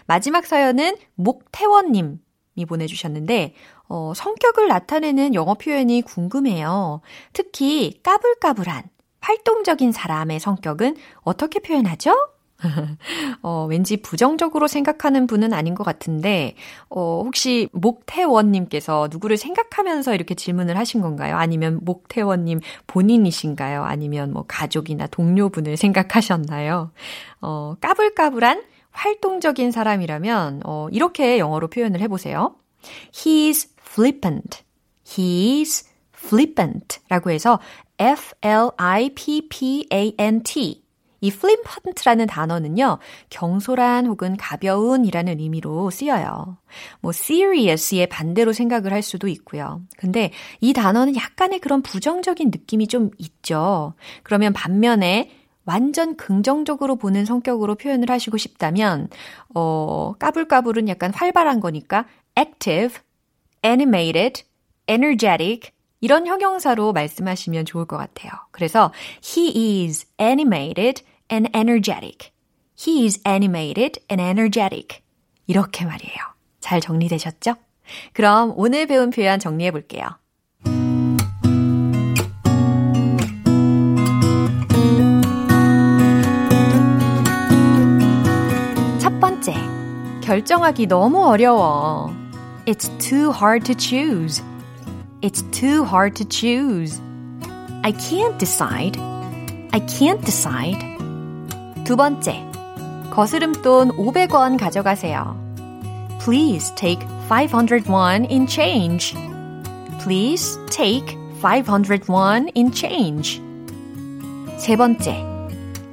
마지막 0.07 0.47
사연은 0.47 0.97
목태원님 1.15 2.19
이 2.55 2.67
보내주셨는데, 2.67 3.55
어, 3.89 4.13
성격을 4.15 4.69
나타내는 4.69 5.35
영어 5.35 5.55
표현이 5.55 6.03
궁금해요. 6.03 7.01
특히 7.33 8.01
까불까불한, 8.03 8.85
활동적인 9.21 9.93
사람의 9.93 10.41
성격은 10.41 10.97
어떻게 11.21 11.61
표현하죠? 11.61 12.15
어, 13.43 13.67
왠지 13.69 13.97
부정적으로 13.97 14.69
생각하는 14.69 15.27
분은 15.27 15.53
아닌 15.53 15.75
것 15.75 15.85
같은데, 15.85 16.55
어, 16.89 17.23
혹시 17.25 17.69
목태원님께서 17.73 19.09
누구를 19.11 19.37
생각하면서 19.37 20.15
이렇게 20.15 20.35
질문을 20.35 20.77
하신 20.79 21.01
건가요? 21.01 21.37
아니면 21.37 21.81
목태원님 21.83 22.61
본인이신가요? 22.87 23.83
아니면 23.85 24.33
뭐 24.33 24.45
가족이나 24.47 25.07
동료분을 25.09 25.77
생각하셨나요? 25.77 26.93
어, 27.41 27.75
까불까불한 27.81 28.63
활동적인 28.91 29.71
사람이라면, 29.73 30.63
어, 30.65 30.89
이렇게 30.91 31.39
영어로 31.39 31.69
표현을 31.69 32.01
해보세요. 32.01 32.57
He's 33.13 33.69
flippant. 33.81 34.63
He's 35.05 35.87
flippant 36.15 37.01
라고 37.09 37.31
해서 37.31 37.59
F-L-I-P-P-A-N-T 37.99 39.23
이 41.23 41.29
flippant라는 41.29 42.27
단어는요, 42.27 42.99
경솔한 43.31 44.07
혹은 44.07 44.37
가벼운이라는 44.37 45.39
의미로 45.39 45.89
쓰여요. 45.89 46.59
뭐 47.01 47.13
serious의 47.15 48.09
반대로 48.09 48.53
생각을 48.53 48.93
할 48.93 49.03
수도 49.03 49.29
있고요. 49.29 49.81
근데 49.97 50.33
이 50.61 50.73
단어는 50.73 51.17
약간의 51.17 51.61
그런 51.61 51.81
부정적인 51.81 52.51
느낌이 52.51 52.89
좀 52.89 53.11
있죠. 53.19 53.95
그러면 54.25 54.53
반면에 54.53 55.31
완전 55.65 56.17
긍정적으로 56.17 56.97
보는 56.97 57.25
성격으로 57.25 57.77
표현을 57.77 58.11
하시고 58.11 58.37
싶다면, 58.37 59.09
어, 59.55 60.15
까불까불은 60.19 60.89
약간 60.89 61.15
활발한 61.15 61.61
거니까 61.61 62.07
active, 62.37 62.99
animated, 63.65 64.43
energetic, 64.89 65.71
이런 66.01 66.27
형용사로 66.27 66.93
말씀하시면 66.93 67.65
좋을 67.65 67.85
것 67.85 67.97
같아요. 67.97 68.33
그래서 68.51 68.93
he 69.25 69.87
is 69.87 70.05
animated 70.21 71.05
and 71.33 71.49
energetic. 71.55 72.31
He 72.77 73.07
is 73.07 73.19
animated 73.27 73.99
and 74.11 74.21
energetic. 74.21 75.01
이렇게 75.47 75.87
말이에요. 75.87 76.17
잘 76.61 76.81
정리되셨죠? 76.81 77.55
그럼 78.13 78.53
오늘 78.57 78.87
배운 78.87 79.11
표현 79.11 79.41
정리해 79.41 79.71
볼게요. 79.71 80.19
첫 89.01 89.19
번째, 89.19 89.55
결정하기 90.23 90.87
너무 90.87 91.25
어려워. 91.25 92.15
It's 92.67 92.89
too 92.99 93.33
hard 93.33 93.65
to 93.65 93.75
choose. 93.75 94.43
It's 95.23 95.43
too 95.51 95.85
hard 95.85 96.15
to 96.17 96.29
choose. 96.29 97.01
I 97.83 97.93
can't 97.93 98.39
decide. 98.39 98.99
I 99.73 99.81
can't 99.87 100.23
decide. 100.25 100.92
두 101.84 101.96
번째, 101.96 102.44
거스름돈 103.12 103.92
500원 103.98 104.58
가져가세요. 104.58 105.36
Please 106.20 106.74
take 106.76 107.06
500 107.28 107.90
won 107.90 108.26
in 108.30 108.46
change. 108.48 109.16
Please 110.02 110.58
take 110.70 111.18
500 111.42 112.12
won 112.12 112.50
in 112.56 112.72
change. 112.72 113.42
세 114.58 114.76
번째, 114.76 115.24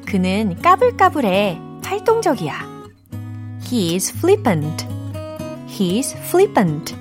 그는 0.07 0.57
까불까불해 0.62 1.59
활동적이야. 1.85 2.74
He 3.70 3.94
is 3.94 4.11
flippant. 4.12 4.87
He's 5.66 6.14
flippant. 6.28 6.94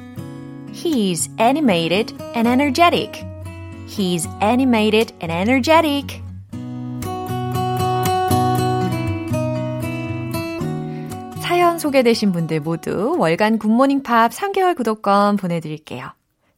He's 0.72 1.30
animated 1.38 2.14
and 2.36 2.48
energetic. 2.48 3.24
He's 3.88 4.28
animated 4.42 5.14
and 5.22 5.32
energetic. 5.32 6.22
사연 11.79 11.93
소개되신 11.93 12.33
분들 12.33 12.59
모두 12.59 13.15
월간 13.19 13.59
굿모닝 13.59 14.03
팝 14.03 14.33
3개월 14.33 14.77
구독권 14.77 15.37
보내드릴게요. 15.37 16.11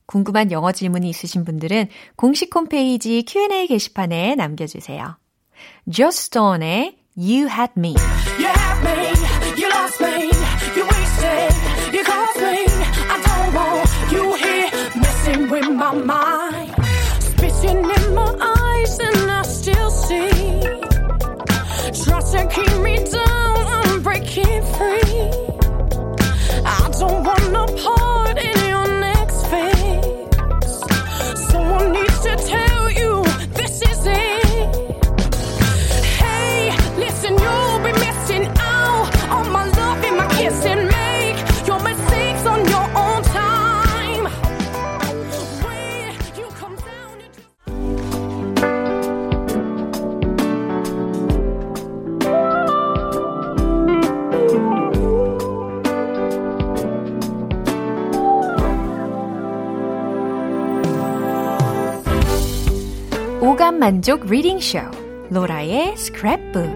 궁금한 0.07 0.51
영어 0.51 0.73
질문이 0.73 1.11
있으신 1.11 1.45
분들은 1.45 1.89
공식 2.17 2.55
홈페이지 2.55 3.23
Q&A 3.23 3.67
게시판에 3.67 4.35
남겨주세요. 4.37 5.19
Just 5.91 6.33
Stone의 6.33 6.97
You 7.19 7.49
Had 7.49 7.75
Me. 7.77 7.95
You 8.39 8.49
had 8.49 8.81
me, 8.83 9.13
you 9.61 9.69
lost 9.69 10.03
me, 10.03 10.31
you 10.75 10.85
wasted, 10.89 11.53
you 11.93 12.03
caused 12.03 12.41
me. 12.41 12.65
I 13.11 13.21
don't 13.21 13.55
want 13.55 13.91
you 14.11 14.35
here 14.37 14.71
messing 14.97 15.51
with 15.51 15.69
my 15.69 15.93
mind. 15.93 16.73
Spitting 17.21 17.85
in 17.85 18.15
my 18.15 18.33
eyes 18.41 18.99
and 18.99 19.31
I 19.31 19.43
still 19.43 19.91
see. 19.91 20.61
Try 22.05 22.21
to 22.21 22.49
keep 22.49 22.77
me 22.81 22.97
down, 23.05 23.67
I'm 23.67 24.03
breaking 24.03 24.63
free. 24.79 25.10
Don't 27.01 28.10
만족 63.81 64.27
리딩 64.27 64.61
쇼 64.61 64.79
로라의 65.31 65.95
스크랩북 65.95 66.75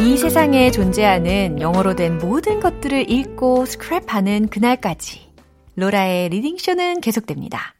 이 0.00 0.16
세상에 0.16 0.70
존재하는 0.70 1.60
영어로 1.60 1.96
된 1.96 2.18
모든 2.18 2.60
것들을 2.60 3.10
읽고 3.10 3.64
스크랩하는 3.64 4.48
그날까지 4.48 5.26
로라의 5.74 6.28
리딩쇼는 6.28 7.00
계속됩니다. 7.00 7.74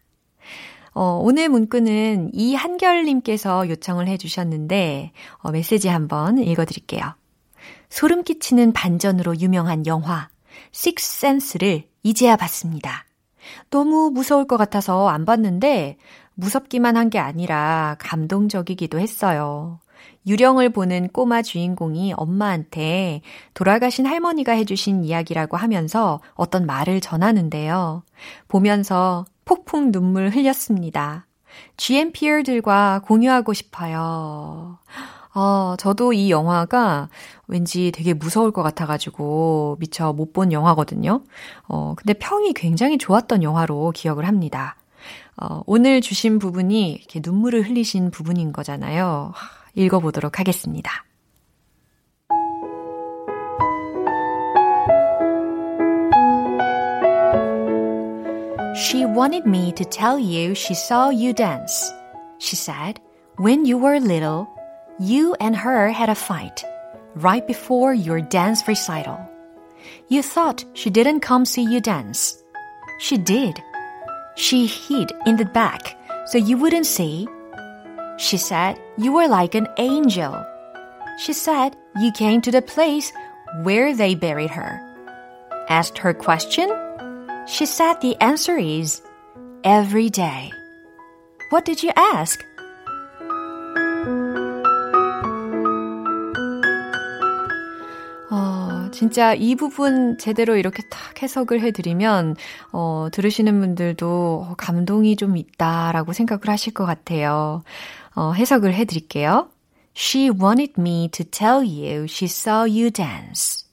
어, 0.94 1.20
오늘 1.22 1.48
문구는 1.48 2.30
이한결님께서 2.32 3.68
요청을 3.68 4.08
해주셨는데 4.08 5.12
어, 5.42 5.52
메시지 5.52 5.86
한번 5.86 6.38
읽어드릴게요. 6.38 7.14
소름 7.88 8.22
끼치는 8.24 8.72
반전으로 8.72 9.38
유명한 9.40 9.86
영화 9.86 10.28
식스센스를 10.72 11.84
이제야 12.02 12.36
봤습니다. 12.36 13.04
너무 13.70 14.10
무서울 14.12 14.46
것 14.46 14.56
같아서 14.56 15.08
안 15.08 15.24
봤는데 15.24 15.96
무섭기만 16.34 16.96
한 16.96 17.10
게 17.10 17.18
아니라 17.18 17.96
감동적이기도 17.98 18.98
했어요. 18.98 19.80
유령을 20.26 20.70
보는 20.70 21.08
꼬마 21.08 21.40
주인공이 21.40 22.12
엄마한테 22.16 23.22
돌아가신 23.54 24.06
할머니가 24.06 24.52
해주신 24.52 25.04
이야기라고 25.04 25.56
하면서 25.56 26.20
어떤 26.34 26.66
말을 26.66 27.00
전하는데요. 27.00 28.02
보면서 28.48 29.24
폭풍 29.44 29.92
눈물 29.92 30.28
흘렸습니다. 30.30 31.26
GMPR들과 31.76 33.02
공유하고 33.04 33.52
싶어요. 33.52 34.78
어, 35.36 35.76
저도 35.76 36.14
이 36.14 36.30
영화가 36.30 37.10
왠지 37.46 37.92
되게 37.92 38.14
무서울 38.14 38.52
것 38.52 38.62
같아가지고 38.62 39.76
미처 39.78 40.14
못 40.14 40.32
본 40.32 40.50
영화거든요. 40.50 41.22
어, 41.68 41.94
근데 41.94 42.14
평이 42.14 42.54
굉장히 42.54 42.96
좋았던 42.96 43.42
영화로 43.42 43.92
기억을 43.94 44.26
합니다. 44.26 44.76
어, 45.36 45.62
오늘 45.66 46.00
주신 46.00 46.38
부분이 46.38 46.92
이렇게 46.92 47.20
눈물을 47.22 47.68
흘리신 47.68 48.10
부분인 48.10 48.52
거잖아요. 48.52 49.32
하, 49.34 49.48
읽어보도록 49.74 50.38
하겠습니다. 50.40 51.04
She 58.74 59.04
wanted 59.04 59.46
me 59.46 59.72
to 59.72 59.84
tell 59.84 60.16
you 60.18 60.52
she 60.54 60.74
saw 60.74 61.08
you 61.10 61.34
dance. 61.34 61.92
She 62.38 62.56
said, 62.56 63.00
when 63.38 63.66
you 63.66 63.78
were 63.78 64.00
little, 64.00 64.46
you 64.98 65.36
and 65.40 65.54
her 65.54 65.90
had 65.90 66.08
a 66.08 66.14
fight 66.14 66.64
right 67.14 67.46
before 67.46 67.92
your 67.92 68.20
dance 68.20 68.66
recital. 68.66 69.18
You 70.08 70.22
thought 70.22 70.64
she 70.74 70.90
didn't 70.90 71.20
come 71.20 71.44
see 71.44 71.62
you 71.62 71.80
dance. 71.80 72.42
She 72.98 73.18
did. 73.18 73.62
She 74.36 74.66
hid 74.66 75.12
in 75.26 75.36
the 75.36 75.44
back 75.44 75.98
so 76.26 76.38
you 76.38 76.56
wouldn't 76.56 76.86
see. 76.86 77.28
She 78.18 78.36
said 78.36 78.80
you 78.96 79.12
were 79.12 79.28
like 79.28 79.54
an 79.54 79.68
angel. 79.78 80.44
She 81.18 81.32
said 81.32 81.76
you 81.98 82.12
came 82.12 82.40
to 82.42 82.50
the 82.50 82.62
place 82.62 83.12
where 83.62 83.94
they 83.94 84.14
buried 84.14 84.50
her. 84.50 84.80
Asked 85.68 85.98
her 85.98 86.14
question? 86.14 86.70
She 87.46 87.66
said 87.66 88.00
the 88.00 88.16
answer 88.20 88.56
is 88.56 89.00
every 89.64 90.10
day. 90.10 90.52
What 91.50 91.64
did 91.64 91.82
you 91.82 91.92
ask? 91.96 92.44
진짜 98.96 99.34
이 99.34 99.54
부분 99.56 100.16
제대로 100.16 100.56
이렇게 100.56 100.82
탁 100.88 101.22
해석을 101.22 101.60
해드리면, 101.60 102.34
어, 102.72 103.08
들으시는 103.12 103.60
분들도 103.60 104.54
감동이 104.56 105.16
좀 105.16 105.36
있다라고 105.36 106.14
생각을 106.14 106.48
하실 106.48 106.72
것 106.72 106.86
같아요. 106.86 107.62
어, 108.14 108.32
해석을 108.32 108.72
해드릴게요. 108.72 109.50
She 109.94 110.30
wanted 110.30 110.74
me 110.78 111.10
to 111.12 111.26
tell 111.30 111.58
you 111.58 112.04
she 112.04 112.24
saw 112.24 112.60
you 112.60 112.90
dance. 112.90 113.66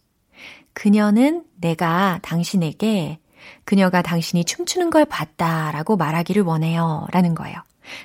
그녀는 0.74 1.46
내가 1.56 2.20
당신에게 2.22 3.20
그녀가 3.64 4.02
당신이 4.02 4.44
춤추는 4.44 4.90
걸 4.90 5.06
봤다라고 5.06 5.96
말하기를 5.96 6.44
원해요. 6.44 7.08
라는 7.12 7.34
거예요. 7.34 7.56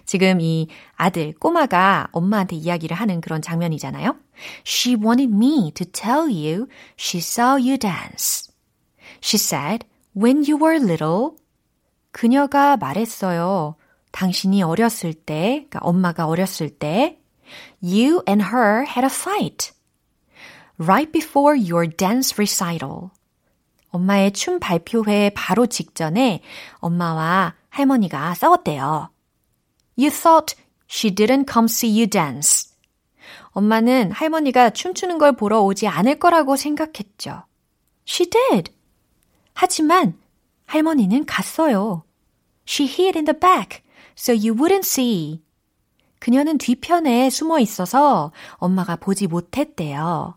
지금 0.05 0.41
이 0.41 0.68
아들, 0.97 1.35
꼬마가 1.39 2.09
엄마한테 2.12 2.57
이야기를 2.57 2.97
하는 2.97 3.20
그런 3.20 3.43
장면이잖아요. 3.43 4.16
She 4.66 4.97
wanted 4.97 5.35
me 5.35 5.72
to 5.72 5.87
tell 5.87 6.29
you 6.29 6.68
she 6.99 7.20
saw 7.20 7.53
you 7.55 7.79
dance. 7.79 8.51
She 9.20 9.39
said, 9.39 9.87
when 10.16 10.45
you 10.49 10.57
were 10.61 10.76
little. 10.76 11.37
그녀가 12.11 12.76
말했어요. 12.76 13.76
당신이 14.11 14.62
어렸을 14.62 15.12
때, 15.12 15.66
그러니까 15.68 15.81
엄마가 15.83 16.26
어렸을 16.26 16.70
때, 16.70 17.18
you 17.83 18.22
and 18.29 18.45
her 18.47 18.85
had 18.87 19.05
a 19.05 19.11
fight. 19.11 19.72
Right 20.79 21.12
before 21.12 21.59
your 21.59 21.89
dance 21.89 22.35
recital. 22.37 23.11
엄마의 23.91 24.33
춤 24.33 24.61
발표회 24.61 25.31
바로 25.35 25.66
직전에 25.66 26.43
엄마와 26.76 27.55
할머니가 27.70 28.35
싸웠대요. 28.35 29.11
You 29.99 30.11
thought 30.11 30.55
she 30.86 31.12
didn't 31.14 31.51
come 31.53 31.66
see 31.66 31.90
you 31.90 32.07
dance. 32.07 32.68
엄마는 33.51 34.12
할머니가 34.12 34.70
춤추는 34.70 35.18
걸 35.18 35.32
보러 35.32 35.61
오지 35.62 35.88
않을 35.88 36.18
거라고 36.18 36.57
생각했죠. 36.57 37.44
She 38.07 38.30
did. 38.30 38.72
하지만 39.55 40.16
할머니는 40.66 41.26
갔어요. 41.26 42.05
She 42.66 42.88
hid 42.88 43.18
in 43.18 43.24
the 43.24 43.38
back, 43.38 43.82
so 44.16 44.32
you 44.32 44.55
wouldn't 44.55 44.84
see. 44.84 45.42
그녀는 46.20 46.59
뒤편에 46.59 47.30
숨어 47.30 47.59
있어서 47.61 48.32
엄마가 48.55 48.96
보지 48.96 49.26
못했대요. 49.26 50.36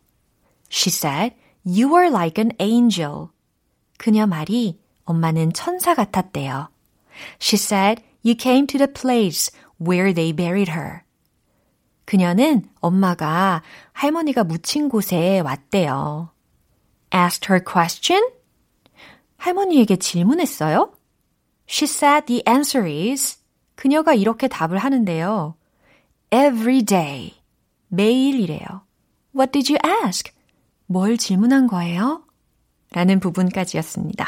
She 0.71 0.89
said, 0.89 1.35
You 1.65 1.93
were 1.93 2.09
like 2.09 2.43
an 2.43 2.53
angel. 2.59 3.27
그녀 3.97 4.25
말이 4.25 4.79
엄마는 5.05 5.53
천사 5.53 5.93
같았대요. 5.93 6.69
She 7.39 7.57
said, 7.57 8.01
You 8.23 8.35
came 8.35 8.67
to 8.67 8.77
the 8.77 8.87
place 8.87 9.51
where 9.79 10.13
they 10.13 10.33
buried 10.33 10.71
her. 10.71 11.01
그녀는 12.05 12.69
엄마가 12.81 13.63
할머니가 13.93 14.43
묻힌 14.43 14.89
곳에 14.89 15.39
왔대요. 15.39 16.31
Asked 17.13 17.51
her 17.51 17.63
question? 17.63 18.21
할머니에게 19.37 19.95
질문했어요? 19.95 20.93
She 21.67 21.89
said 21.89 22.25
the 22.25 22.43
answer 22.47 22.87
is 22.87 23.37
그녀가 23.75 24.13
이렇게 24.13 24.47
답을 24.47 24.77
하는데요. 24.77 25.55
Every 26.31 26.83
day. 26.83 27.33
매일이래요. 27.87 28.85
What 29.35 29.51
did 29.51 29.73
you 29.73 29.79
ask? 30.05 30.31
뭘 30.85 31.17
질문한 31.17 31.67
거예요? 31.67 32.25
라는 32.91 33.19
부분까지였습니다. 33.19 34.27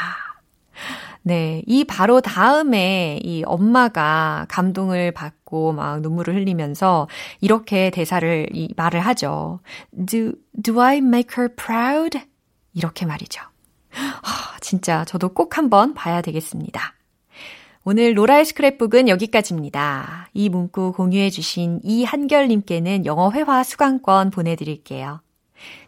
네, 1.26 1.62
이 1.66 1.84
바로 1.84 2.20
다음에 2.20 3.18
이 3.24 3.42
엄마가 3.46 4.44
감동을 4.50 5.10
받고 5.12 5.72
막 5.72 6.02
눈물을 6.02 6.34
흘리면서 6.34 7.08
이렇게 7.40 7.88
대사를 7.88 8.48
이 8.52 8.68
말을 8.76 9.00
하죠. 9.00 9.60
Do 10.06 10.32
do 10.62 10.82
I 10.82 10.98
make 10.98 11.34
her 11.38 11.54
proud? 11.54 12.20
이렇게 12.74 13.06
말이죠. 13.06 13.40
하, 13.88 14.58
진짜 14.60 15.06
저도 15.06 15.30
꼭 15.30 15.56
한번 15.56 15.94
봐야 15.94 16.20
되겠습니다. 16.20 16.92
오늘 17.84 18.18
로라의 18.18 18.44
스크랩북은 18.44 19.08
여기까지입니다. 19.08 20.28
이 20.34 20.50
문구 20.50 20.92
공유해주신 20.92 21.80
이한결님께는 21.84 23.06
영어 23.06 23.30
회화 23.30 23.62
수강권 23.62 24.30
보내드릴게요. 24.30 25.23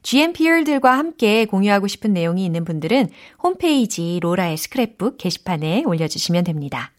GMPR들과 0.02 0.96
함께 0.96 1.44
공유하고 1.44 1.86
싶은 1.86 2.12
내용이 2.12 2.44
있는 2.44 2.64
분들은 2.64 3.08
홈페이지 3.42 4.18
로라의 4.20 4.56
스크랩북 4.56 5.18
게시판에 5.18 5.84
올려주시면 5.84 6.44
됩니다. 6.44 6.92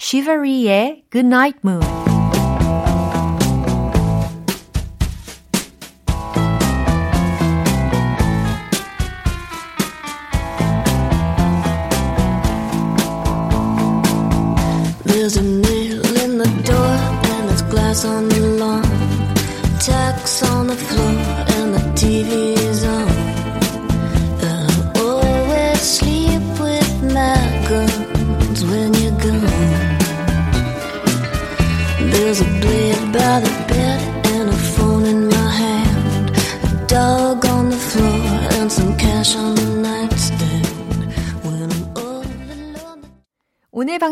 Shivery의 0.00 1.04
Goodnight 1.10 1.60
Moon 1.64 2.15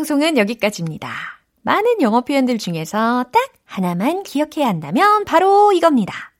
방송은 0.05 0.37
여기까지입니다. 0.37 1.09
많은 1.63 1.99
영어 1.99 2.21
표현들 2.21 2.59
중에서 2.59 3.25
딱 3.33 3.53
하나만 3.65 4.21
기억해야 4.21 4.67
한다면 4.67 5.25
바로 5.25 5.71
이겁니다. 5.73 6.31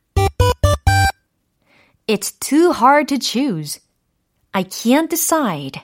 It's 2.05 2.39
too 2.39 2.71
hard 2.71 3.07
to 3.07 3.17
choose. 3.19 3.81
I 4.51 4.65
can't 4.65 5.09
decide. 5.09 5.81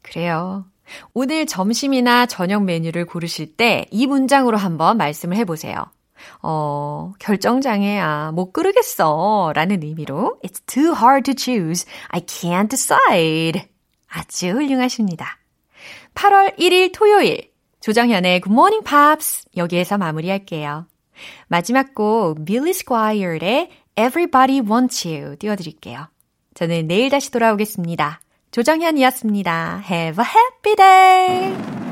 그래요. 0.00 0.64
오늘 1.12 1.44
점심이나 1.44 2.24
저녁 2.24 2.64
메뉴를 2.64 3.04
고르실 3.04 3.58
때 3.58 3.84
이 3.90 4.06
문장으로 4.06 4.56
한번 4.56 4.96
말씀을 4.96 5.36
해보세요. 5.36 5.84
어, 6.40 7.12
결정장애야, 7.18 8.32
못 8.32 8.54
고르겠어. 8.54 9.52
라는 9.54 9.82
의미로 9.82 10.38
It's 10.42 10.64
too 10.64 10.94
hard 10.96 11.30
to 11.30 11.34
choose. 11.36 11.84
I 12.08 12.22
can't 12.22 12.70
decide. 12.70 13.68
아주 14.08 14.48
훌륭하십니다. 14.48 15.41
8월 16.14 16.58
1일 16.58 16.92
토요일 16.92 17.50
조정현의 17.80 18.40
Good 18.42 18.52
Morning 18.52 18.84
Pops 18.88 19.46
여기에서 19.56 19.98
마무리할게요. 19.98 20.86
마지막 21.48 21.94
곡 21.94 22.44
빌리 22.44 22.72
스콰이어의 22.72 23.70
Everybody 23.96 24.60
Wants 24.60 25.06
You 25.06 25.36
띄워드릴게요. 25.36 26.08
저는 26.54 26.86
내일 26.86 27.10
다시 27.10 27.30
돌아오겠습니다. 27.30 28.20
조정현이었습니다. 28.50 29.84
Have 29.90 30.24
a 30.24 30.30
happy 30.30 30.76
day! 30.76 31.91